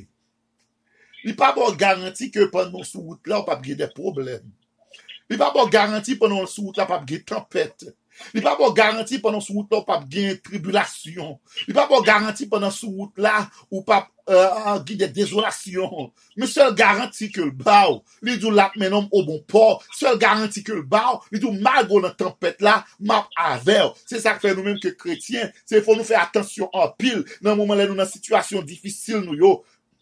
[1.24, 4.44] Li pa bon garanti ke pendant sou wout la wap ap gè de problem.
[5.28, 7.88] Li pa bon garanti pendant sou wout la wap ap gè tempèt.
[8.34, 11.34] Li pa pou garanti pwennan sou wout la ou pap gen tribulasyon.
[11.68, 14.10] Li pa pou garanti pwennan sou wout la ou pap
[14.86, 16.10] gen de dezolasyon.
[16.36, 20.62] Me sel garanti ke l baou, li dou lak menom ou bon por, sel garanti
[20.66, 23.94] ke l baou, li dou malgo nan tempet la, map avew.
[24.08, 27.58] Se sa fè nou menm ke kretien, se fò nou fè atensyon an pil nan
[27.58, 29.56] mouman lè nou nan situasyon difisil nou yo.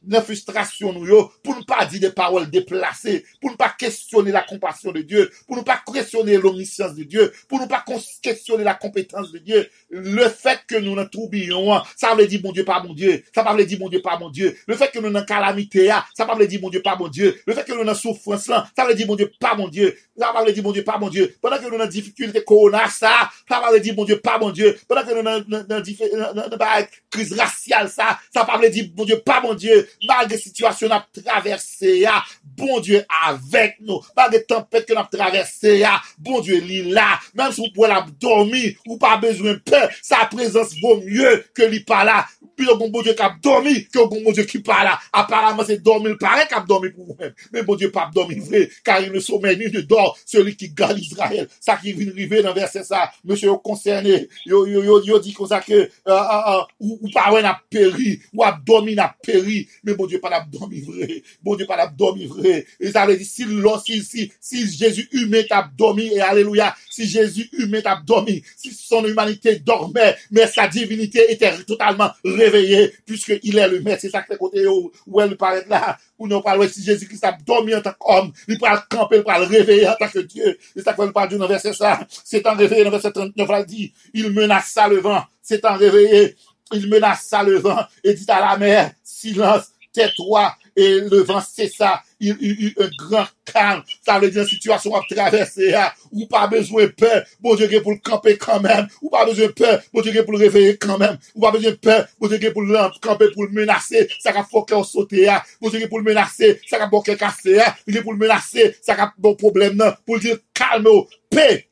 [0.07, 4.33] Nan frustrasyon nou yo, pou nou pa di de parol deplase, pou nou pa kestyone
[4.35, 8.67] la kompasyon de Diyo, pou nou pa kestyone l'omnisyans de Diyo, pou nou pa kestyone
[8.67, 12.55] la kompetans de Diyo, le fèk ke nou nan troubiyon, sa pa vle di bon
[12.57, 14.97] Diyo pa bon Diyo, sa pa vle di bon Diyo pa bon Diyo, le fèk
[14.97, 17.57] ke nou nan kalamite ya, sa pa vle di bon Diyo pa bon Diyo, le
[17.57, 19.91] fèk ke nou nan soufrans lan, sa pa vle di bon Diyo pa bon Diyo,
[20.17, 22.87] sa pa vle di bon Diyo pa bon Diyo, pendant ke nou nan dificulte korona
[22.93, 23.15] sa,
[23.49, 27.91] sa pa vle di bon Diyo pa bon Diyo, pendant ke nou nan kriz racial
[27.93, 32.23] sa, sa pa vle di bon Diyo pa bon Diyo, malgré situation n'a traversé ya,
[32.45, 37.53] bon Dieu avec nous, malgré tempête que n'a traversé ya, bon Dieu est là, même
[37.53, 41.81] si vous pouvez dormir, ou pas besoin de peur, sa présence vaut mieux que lui
[41.81, 42.27] pas là,
[42.57, 45.83] puis bon bon Dieu qui a dormi, que bon Dieu qui pas là, apparemment c'est
[45.83, 49.21] dormir pareil qu'a dormi pour vous-même, mais bon Dieu pas dormi vrai, car il ne
[49.21, 53.11] sommeille ni ne dort, celui qui garde Israël, ça qui vient arriver dans verset ça,
[53.25, 57.33] monsieur concerné, yo yo yo dit comme ça que, euh, euh, euh, ou, ou pas
[57.33, 61.23] ouais péri, ou a dormi n'a péri, mais bon Dieu pas l'abdomen vrai.
[61.43, 62.67] Bon Dieu pas l'abdomen vrai.
[62.81, 63.45] Et ça veut dire, si,
[63.85, 68.73] si, si, si Jésus humain t'a dormi, et alléluia, si Jésus humain t'a dormi, si
[68.73, 74.01] son humanité dormait, mais sa divinité était totalement réveillée, puisqu'il est le maître.
[74.03, 77.37] C'est ça que côté où, où elle paraît là, où nous parlons, si Jésus-Christ a
[77.47, 80.19] dormi en tant qu'homme, il peut le camper, il peut le réveiller en tant que
[80.19, 80.59] Dieu.
[80.75, 82.07] C'est ça qu'on parle du verset ça.
[82.25, 85.23] C'est en réveillé, dans verset 39, elle dit, il menaça le vent.
[85.43, 86.35] C'est en réveillé,
[86.73, 90.55] il menaça le vent et dit à la mer, silence, tais-toi.
[90.79, 92.03] Et le vent cessa.
[92.21, 93.83] Il y eut un grand calme.
[94.05, 95.75] Ça veut dire une situation à traverser.
[95.75, 95.91] hein.
[96.13, 97.25] Ou pas besoin de peur.
[97.41, 98.87] Bon Dieu pour le camper quand même.
[99.01, 99.81] Ou pas besoin de peur.
[99.93, 101.17] Bon Dieu pour le réveiller quand même.
[101.35, 102.07] Ou pas besoin de peur.
[102.21, 104.09] Bon Dieu pour le camper, pour le menacer.
[104.21, 105.13] Ça va faut qu'on saute.
[105.15, 105.41] hein.
[105.61, 106.61] Bon Dieu pour le menacer.
[106.69, 107.59] Ça va bon qu'on casser.
[107.61, 107.75] hein.
[107.87, 108.77] Il est pour le menacer.
[108.83, 109.75] Ça va bon problème.
[109.77, 109.93] non.
[110.05, 110.87] Pour dire calme.
[111.31, 111.69] Paix.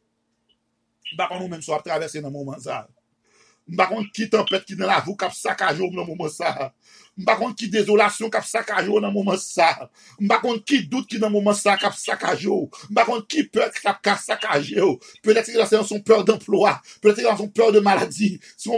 [1.17, 2.89] Bah, quand nous même soit traverser dans le moment ça.
[3.67, 6.71] Mpa kon ki tempête ki nan la vou kap sakajo nan mouman sa.
[7.17, 9.89] Mpa kon ki désolation kap sakajo nan mouman sa.
[10.21, 12.67] Mpa kon ki doute ki nan mouman sa kap sakajo.
[12.91, 14.99] Mpa ki peur kap kap sakajo.
[15.23, 16.79] Peut-être que c'est son peur d'emploi.
[17.01, 18.39] Peut-être que c'est son peur de maladie.
[18.59, 18.71] C'est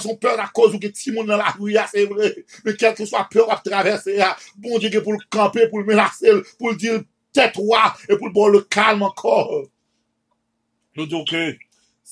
[0.00, 2.34] son peur à cause ou que ti nan la rue, ya, c'est vrai.
[2.64, 5.80] Mais quel que soit peur à traverser, ya, bon Dieu que pour le camper, pour
[5.80, 7.02] le menacer, pour le dire
[7.32, 9.66] tais-toi et pour le bon le calme encore.
[10.96, 11.24] Nous disons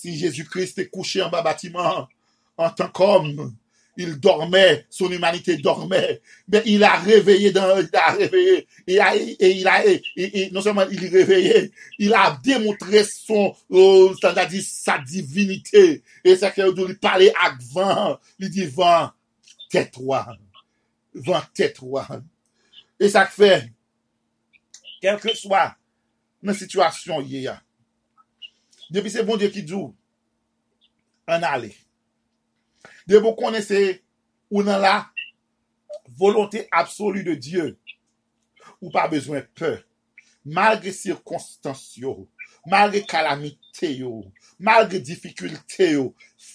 [0.01, 2.09] si Jésus-Christ est couché en bas bâtiment,
[2.57, 3.55] en tant qu'homme,
[3.99, 8.97] il dormait, son humanité dormait, mais il a réveillé, dans, il a réveillé, et,
[9.39, 14.15] et il a, et, et non seulement il est réveillé, il a démontré son, euh,
[14.63, 19.11] sa divinité, et c'est que lui parler à vent, il dit vent,
[19.69, 20.35] tais-toi,
[21.13, 22.07] vent, tais-toi.
[22.99, 23.71] Et ça fait,
[25.03, 25.77] quel que soit
[26.43, 27.63] la situation hier,
[28.91, 29.93] depuis c'est bon Dieu qui dit, en
[31.27, 31.75] aller.
[33.07, 34.03] De vous connaissez
[34.51, 35.09] ou dans la
[36.19, 37.79] volonté absolue de Dieu,
[38.81, 39.83] ou pas besoin de peur,
[40.45, 41.99] malgré circonstances,
[42.67, 44.25] malgré calamité, yo,
[44.59, 46.15] malgré difficulté, yo,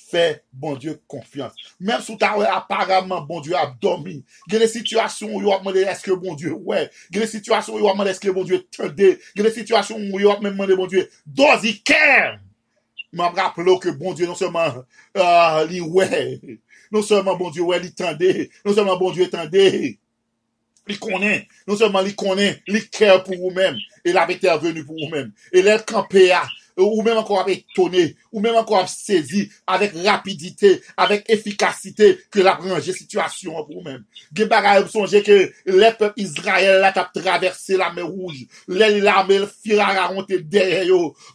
[0.09, 1.53] fais bon Dieu confiance.
[1.79, 5.45] Même t'as ouais, apparemment bon Dieu a dormi, il y a des situations où il
[5.59, 8.19] demandé est-ce que bon Dieu, ouais, il y a des situations où il demandé est-ce
[8.19, 11.63] que bon Dieu tendait, il y a situations où il même demandé bon Dieu, does
[11.63, 12.39] he care?
[13.15, 14.67] m'a rappelé que bon Dieu, non seulement,
[15.17, 16.39] euh, li ouais,
[16.91, 17.93] non seulement bon Dieu, ouais, li
[18.65, 19.97] non seulement bon Dieu tendait,
[20.87, 24.95] li connaît, non seulement li connaît, li care pour vous-même, et il avait intervenu pour
[24.95, 25.31] vous-même.
[25.51, 26.43] Et là, campé à,
[26.77, 32.53] ou même encore avec étonné, ou même encore saisi avec rapidité, avec efficacité que la
[32.53, 34.03] ranger situation pour vous-même.
[34.35, 38.99] Gen bagay vous songez que les peuples Israël là t'a traversé la mer rouge, les
[38.99, 40.85] l'armée le Pharaon te derrière.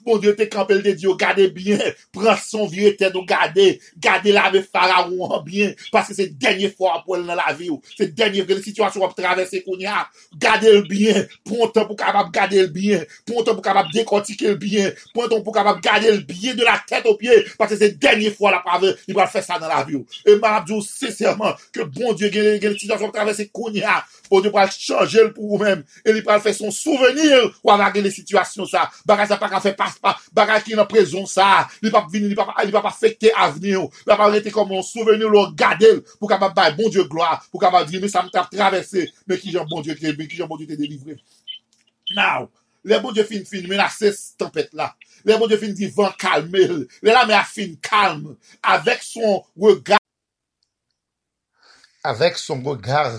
[0.04, 1.78] Bon Dieu te campé le Dieu, gardez bien,
[2.12, 7.02] prends son vieux tête ou gardez, gardez la Pharaon bien parce que c'est dernière fois
[7.04, 7.70] pour elle dans la vie.
[7.96, 10.08] C'est dernière situation va traverser qu'on a.
[10.36, 14.48] Gardez le bien, prends temps pour capable garder le bien, prends temps pour capable décortiquer
[14.48, 14.90] le bien,
[15.30, 18.32] temps pour capable garder le bien de la tête aux pieds parce que c'est dernière
[18.34, 20.04] fois la preuve, il va faire ça dans la vie.
[20.26, 24.04] Et m'a dit sincèrement que bon Dieu, il une situation va traverser qu'on y a.
[24.30, 28.10] Bon Dieu va changer pour vous-même et il va faire son souvenir ou avoir les
[28.10, 28.90] situations ça.
[29.06, 31.68] Bagage ça pas faire passe pas, bagage qui est en prison ça.
[31.82, 33.80] Il va venir, il va pas, il pas affecter l'avenir.
[33.80, 37.60] Il va pas arrêter comme un souvenir, le regarder pour capable bon Dieu gloire, pour
[37.60, 40.66] capable dire mais ça me traversé, mais qui j'ai bon Dieu qui j'ai bon Dieu
[40.66, 41.16] t'est délivré.
[42.14, 42.50] Now,
[42.84, 44.70] les bon Dieu fin fin menacer cette tempête
[45.24, 46.52] Les bon Dieu fin dit vent calme.
[46.52, 48.36] Les la mer fin calme.
[48.62, 49.98] Avec son regard
[52.02, 53.12] avec son regard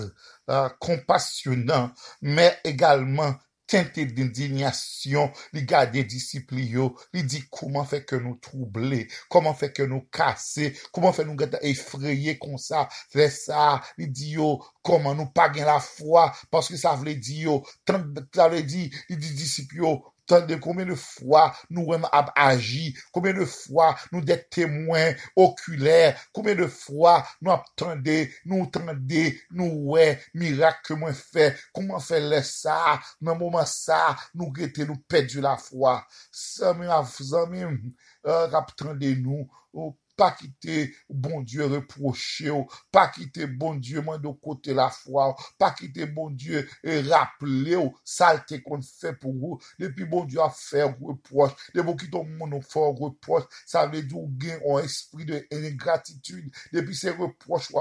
[0.50, 3.34] euh, compassionnant, mais également
[3.66, 9.72] teinté d'indignation, li gade disciples yo, li dit comment fait que nous troubler, comment fait
[9.72, 15.18] que nous casser, comment fait nous gade effrayer comme ça, fait ça, li yo, koman
[15.18, 19.34] nou pa gen la fwa, paske sa vle di yo, sa vle di, li di
[19.38, 19.98] disip yo,
[20.32, 26.18] tande koumyen de fwa nou wèm ap aji, koumyen de fwa nou det temwen okulèr,
[26.34, 28.18] koumyen de fwa nou ap tande,
[28.48, 29.24] nou tande,
[29.58, 30.08] nou wè,
[30.38, 34.00] mirak ke mwen fè, kouman fè lè sa, nan mouman sa,
[34.36, 35.98] nou gète nou pèdjou la fwa.
[36.32, 37.78] Samim av, samim,
[38.26, 44.00] euh, ap tande nou, ou pas quitter bon Dieu reprocher, ou pas quitter bon Dieu
[44.02, 48.82] moi de côté la foi, ou pas quitter bon Dieu et rappeler ou saleté qu'on
[48.82, 53.44] fait pour vous, depuis bon Dieu a fait reproche, depuis qui ton monde fait reproche,
[53.66, 57.78] ça veut dire ou gain un esprit de ingratitude, depuis ces reproches ou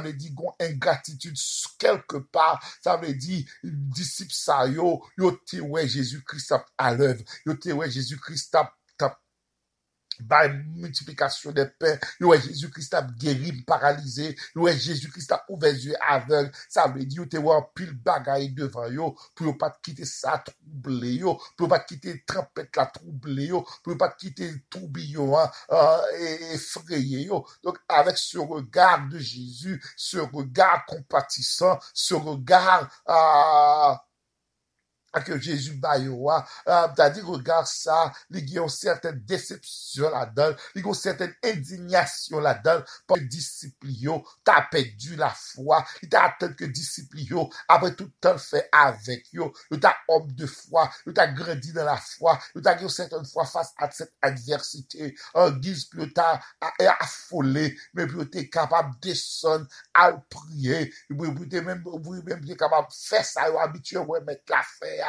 [0.00, 1.36] veut dire gon ingratitude
[1.78, 7.22] quelque part, ça veut dire disciple ça yo, yo te ouais Jésus-Christ a- à l'œuvre,
[7.46, 8.72] yo te ouais Jésus-Christ a a-
[10.22, 15.72] by multiplication des pains, yo ouais Jésus-Christ a guéri, paralysé, yo ouais Jésus-Christ a ouvert
[15.72, 19.46] les yeux aveugles, ça veut dire yo te ouais un pile bagaille devant yo, pour
[19.46, 23.46] yo pas te quitter ça troubler yo, pour yo pas te quitter trempette la troubler
[23.46, 25.50] yo, pour yo pas te quitter tourbillon, hein,
[26.18, 27.46] et- effrayé yo.
[27.62, 34.05] Donc, avec ce regard de Jésus, ce regard compatissant, ce regard, euh, que
[35.40, 39.22] Jésus ba yo a, euh, c'est-à-dire, regarde ça, il y a une certaine
[40.10, 41.34] là-dedans, il y a une certaine
[42.40, 47.50] là-dedans, parce que disciples yo, t'as perdu la foi, il t'a attendu que disciples yo,
[47.68, 51.72] après tout le temps fait avec yo, yo t'as homme de foi, yo t'as grandi
[51.72, 56.40] dans la foi, yo t'as une certaine fois face à cette adversité, en guise, t'as
[56.60, 61.82] a- affolé, mais yo t'es capable de descendre, à prier, puis t'es même,
[62.24, 65.05] même capable de faire ça, habitué, ouais, mettre la il a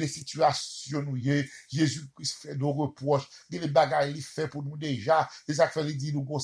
[0.00, 4.12] des situations où il y a Jésus-Christ fait nos reproches, il y a des bagages
[4.12, 6.40] qu'il fait pour nous déjà, c'est ça que fait il dit nous comme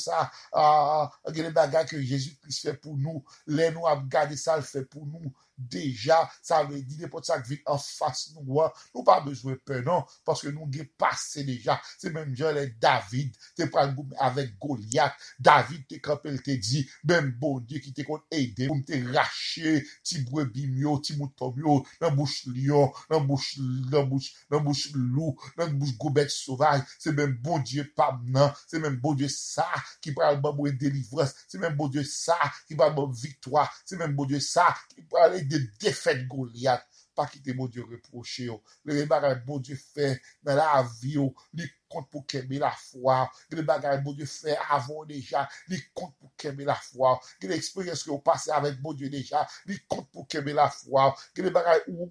[0.53, 5.07] ah, a des bagages que Jésus-Christ fait pour nous, les nous gardé ça, fait pour
[5.07, 5.33] nous
[5.69, 8.73] déjà, ça veut dire n'importe ça qui en face nous, hein.
[8.95, 12.53] nous pas besoin de peur, non, parce que nous avons passé déjà, c'est même genre
[12.53, 13.35] les David,
[13.73, 17.93] pas un groupe avec Goliath, David t'es quand il te dit, même bon Dieu qui
[18.05, 23.27] qu'on aider, pour te racher, ti brebis mio, ti mouton mio, nan bouche lion, nan
[23.27, 28.19] bouche, nan bouche, nan bouche loup, nan bouche gobet sauvage, c'est même bon Dieu pas
[28.67, 29.69] c'est même bon Dieu ça
[30.01, 34.15] qui parle Dieu délivrance, c'est même bon Dieu ça qui parle bon victoire, c'est même
[34.15, 36.87] bon Dieu ça qui parle de défaite Goliath.
[37.15, 38.63] Pas quitter mon Dieu reprocher, yo.
[38.85, 41.35] le bagage bon Dieu fait dans la vie, yo.
[41.53, 46.17] li compte pour qu'aimer la foi, le bagage bon Dieu fait avant déjà, li compte
[46.19, 50.11] pour qu'aimer la foi, quelle expérience que vous passez avec bon Dieu déjà, li compte
[50.13, 52.11] pour qu'aimer la foi, quel bagage où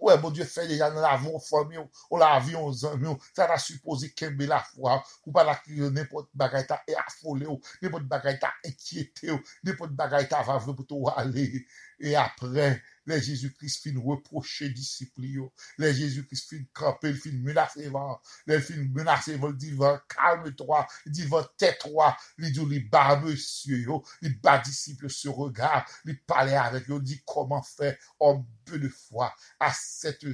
[0.00, 1.78] Ouais, bon Dieu fait déjà dans la vie, on famille,
[2.10, 5.90] on la vie, on amis, ça t'a supposé qu'aimer la foi, ou pas la crier
[5.90, 10.86] n'importe bagaille t'a affolé, ou n'importe bagaille t'a inquiété, ou n'importe bagaille t'a va pour
[10.86, 11.66] toi aller.
[11.98, 18.20] Et après, les Jésus-Christ fin reprocher disciples, les Jésus-Christ fin camper, fin menacer, vent.
[18.46, 23.78] les fin menacer, vent, dit, vent, calme-toi, dit, vent, tais-toi, il dit, il bat monsieur,
[23.78, 28.78] yo, il bat disciple ce regard, il parlait avec eux, dit, comment faire, homme peu
[28.78, 30.24] de fwa, a set,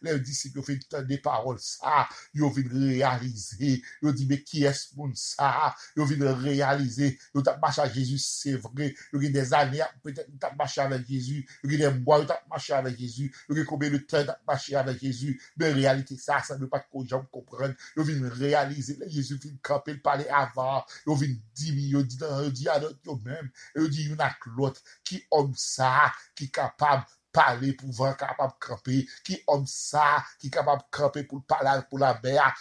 [0.00, 2.06] le disip yo fin tan de parol sa,
[2.36, 3.58] yo vin realize,
[4.02, 8.24] yo di me ki es moun sa, yo vin realize, yo tap mache a Jezus,
[8.40, 12.20] se vre, yo gen de zanye, yo tap mache a Jezus, yo gen de mwa,
[12.22, 15.74] yo tap mache a Jezus, yo gen koube de ten tap mache a Jezus, men
[15.76, 20.00] realite sa, sa ne pat ko jom kompren, yo vin realize, le Jezus vin kapel
[20.04, 24.46] pale avan, yo vin di mi, yo di anot yo men, yo di yon ak
[24.58, 30.50] lot, ki om sa, ki kapab, pale pou van kapab krepe, ki om sa, ki
[30.54, 32.14] kapab krepe pou pale pou la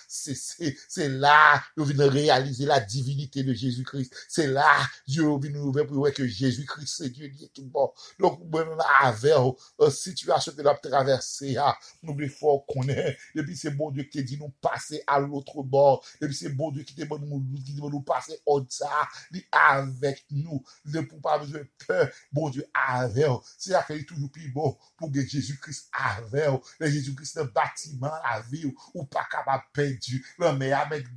[0.07, 4.67] se se, se la, yo vin realize la divinite de Jezu Christ, se la,
[5.07, 8.73] yo vin ouve pou wè ke Jezu Christ se Dieu liye ki bon, donk mwen
[8.75, 13.93] an ave, an situasyon ke la traverse ya, nou ble fò konen, depi se bon
[13.93, 17.07] Dieu ki te di nou pase al loutre bord, depi se bon Dieu ki te
[17.09, 20.61] bon nou pase od sa, li avek nou,
[20.93, 24.62] ne pou pa vje pe, bon Dieu ave, se akali toujou pi bon,
[24.99, 29.65] pou gen Jésus-Christ ave ou, le Jésus-Christ ne batiman la vi ou, ou pa kapab
[29.75, 31.07] pedu, le a mèk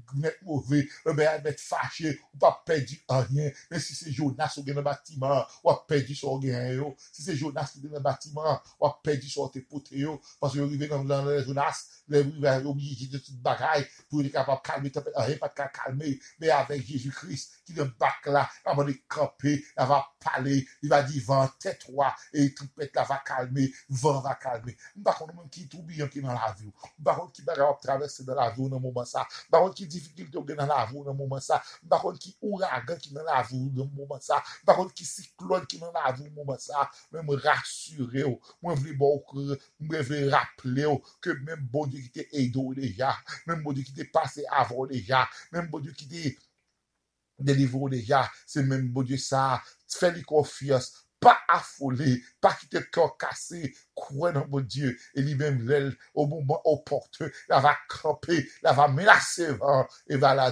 [0.43, 4.79] mouve, le a mèk fache, ou pa pedu anyen, men si se Jonas ou gen
[4.79, 8.61] le batiman, ou a pedu sou gen yo, si se Jonas ou gen le batiman,
[8.81, 8.95] ou a
[9.27, 13.21] sou te pote yo, pas yo rive nan le Jonas, le rive ou yi jide
[13.23, 17.87] tout bagay, pou yi kapab kalme, anyen pat ka kalme, men avek Jésus-Christ, ki de
[18.01, 22.49] bak la, a mwen de kampe, la va pale, li va di van tetwa, e
[22.57, 23.67] tripet la va kalme,
[24.03, 24.77] van va kalme.
[24.97, 26.91] Mbakon nou men ki toubi yon ki nan la vi ou.
[27.01, 29.25] Mbakon ki baga wap travesse nan la vi ou nan mouman sa.
[29.51, 31.61] Mbakon ki difikilte ou gen nan la vi ou nan mouman sa.
[31.85, 34.41] Mbakon ki ouragan ki nan la vi ou nan mouman sa.
[34.65, 36.87] Mbakon ki siklon ki nan la vi ou nan mouman sa.
[37.13, 38.41] Mwen mwen rasyure ou.
[38.65, 42.67] Mwen vle bon kou, mwen vle rappele ou ke men bon die ki te eido
[42.71, 43.13] ou deja.
[43.49, 45.25] Men bon die ki te pase avon deja.
[45.55, 46.35] Men bon die ki te
[47.39, 48.25] delivou deja.
[48.47, 49.59] Se men bon die sa
[49.97, 53.63] fè li konfios pa afole, pa ki te kor kase,
[53.97, 58.75] kwen nan bon Diyo, e li men lèl, ou mouman oporte, la va krepe, la
[58.77, 60.51] va menase van, e va la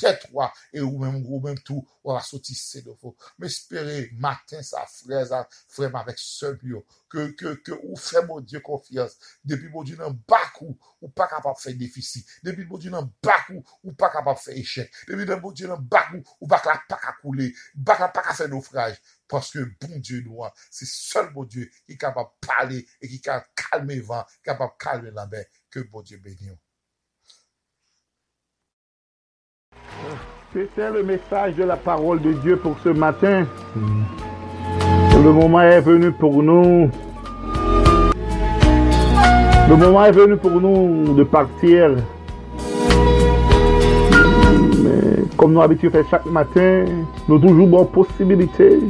[0.00, 3.12] di, tetwa, e ou men mou men tou, ou la soti se do fo.
[3.40, 5.42] Mè espere, matin sa freza,
[5.72, 10.74] frem avèk se bio, ke ou fè mon Diyo konfians, depi mon Diyo nan bakou,
[11.00, 15.04] ou pa kapap fè defisi, depi mon Diyo nan bakou, ou pa kapap fè echec,
[15.08, 18.48] depi mon Diyo nan bakou, ou bak la pak akoule, bak la pak a fè
[18.50, 18.98] naufraj,
[19.30, 23.52] Paske bon Dieu nou an, se sol bon Dieu ki kapap pale e ki kapap
[23.62, 26.58] kalme van, kapap kalme la ben, ke bon Dieu benyon.
[30.52, 33.44] C'était le message de la parole de Dieu pour ce matin.
[33.76, 36.90] Le moment est venu pour nous.
[39.68, 41.90] Le moment est venu pour nous de partir.
[44.82, 46.84] Mais comme nous habituons faire chaque matin,
[47.28, 48.80] nous toujours bonne possibilité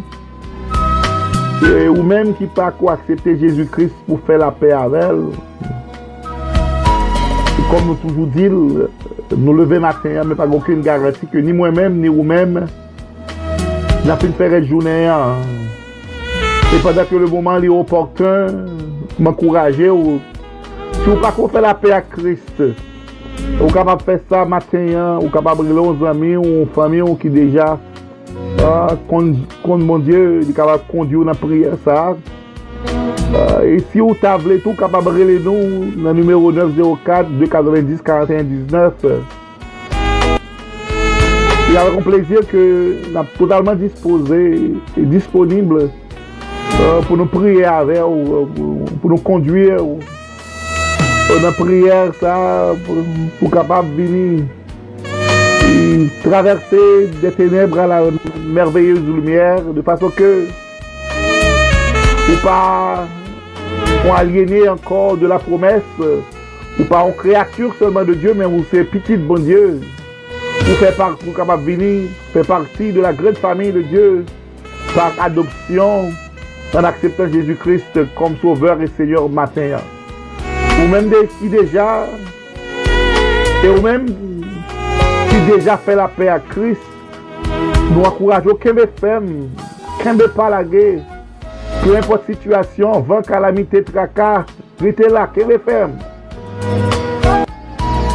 [1.63, 5.27] ou même qui pas quoi accepter Jésus-Christ pour faire la paix avec elle.
[7.71, 12.09] Comme nous toujours dit, nous lever matin, mais pas aucune garantie que ni moi-même, ni
[12.09, 12.67] vous-même,
[14.05, 15.07] n'a fait faire une journée.
[15.07, 15.37] Hein.
[16.75, 18.47] Et pendant que le moment est opportun,
[19.19, 22.63] m'encourager, si vous pas faire la paix à Christ,
[23.61, 25.19] vous capable de faire ça matin, hein.
[25.23, 27.79] ou capable de aux amis ou une famille qui déjà
[29.09, 32.15] kon mon die di kapab kondi ou nan priye sa
[33.65, 39.19] e si ou ta vle tou kapab rele nou nan numero 904 290 4119
[41.71, 42.63] y ave kon plezir ke
[43.15, 44.39] nan totalman dispose
[44.99, 45.89] e disponible
[47.09, 50.01] pou nou priye ave pou nou konduye ou
[51.43, 52.39] nan priye sa
[52.87, 54.43] pou kapab vini
[56.23, 58.03] traverser des ténèbres à la
[58.47, 60.47] merveilleuse lumière, de façon que
[62.29, 63.07] ou pas
[64.07, 65.83] on aliéner encore de la promesse,
[66.79, 69.81] ou pas en créature seulement de Dieu, mais vous c'est petit bon Dieu,
[70.59, 74.25] pour faire partie, pour capable venir, faire partie de la grande famille de Dieu.
[74.95, 76.11] Par adoption
[76.75, 79.79] en acceptant Jésus-Christ comme sauveur et Seigneur matin.
[80.83, 82.07] Ou même qui déjà,
[83.63, 84.07] et ou même
[85.29, 86.81] qui déjà fait la paix à Christ,
[87.93, 89.49] nous encourageons qu'un femme,
[90.03, 91.03] qu'un pas la guerre,
[91.83, 94.45] peu importe situation, vent, calamité, tracas,
[94.81, 95.99] restez là, qu'un femme.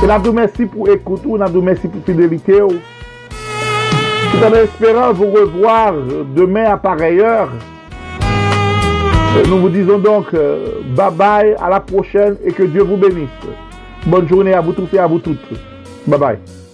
[0.04, 2.60] Et nous merci pour écouter, nous merci pour fidélité.
[2.60, 5.94] Tout en espérant vous revoir
[6.36, 7.50] demain à pareille heure.
[9.48, 13.30] Nous vous disons donc euh, bye bye, à la prochaine et que Dieu vous bénisse.
[14.06, 15.50] Bonne journée à vous tous et à vous toutes.
[16.08, 16.65] Bye bye.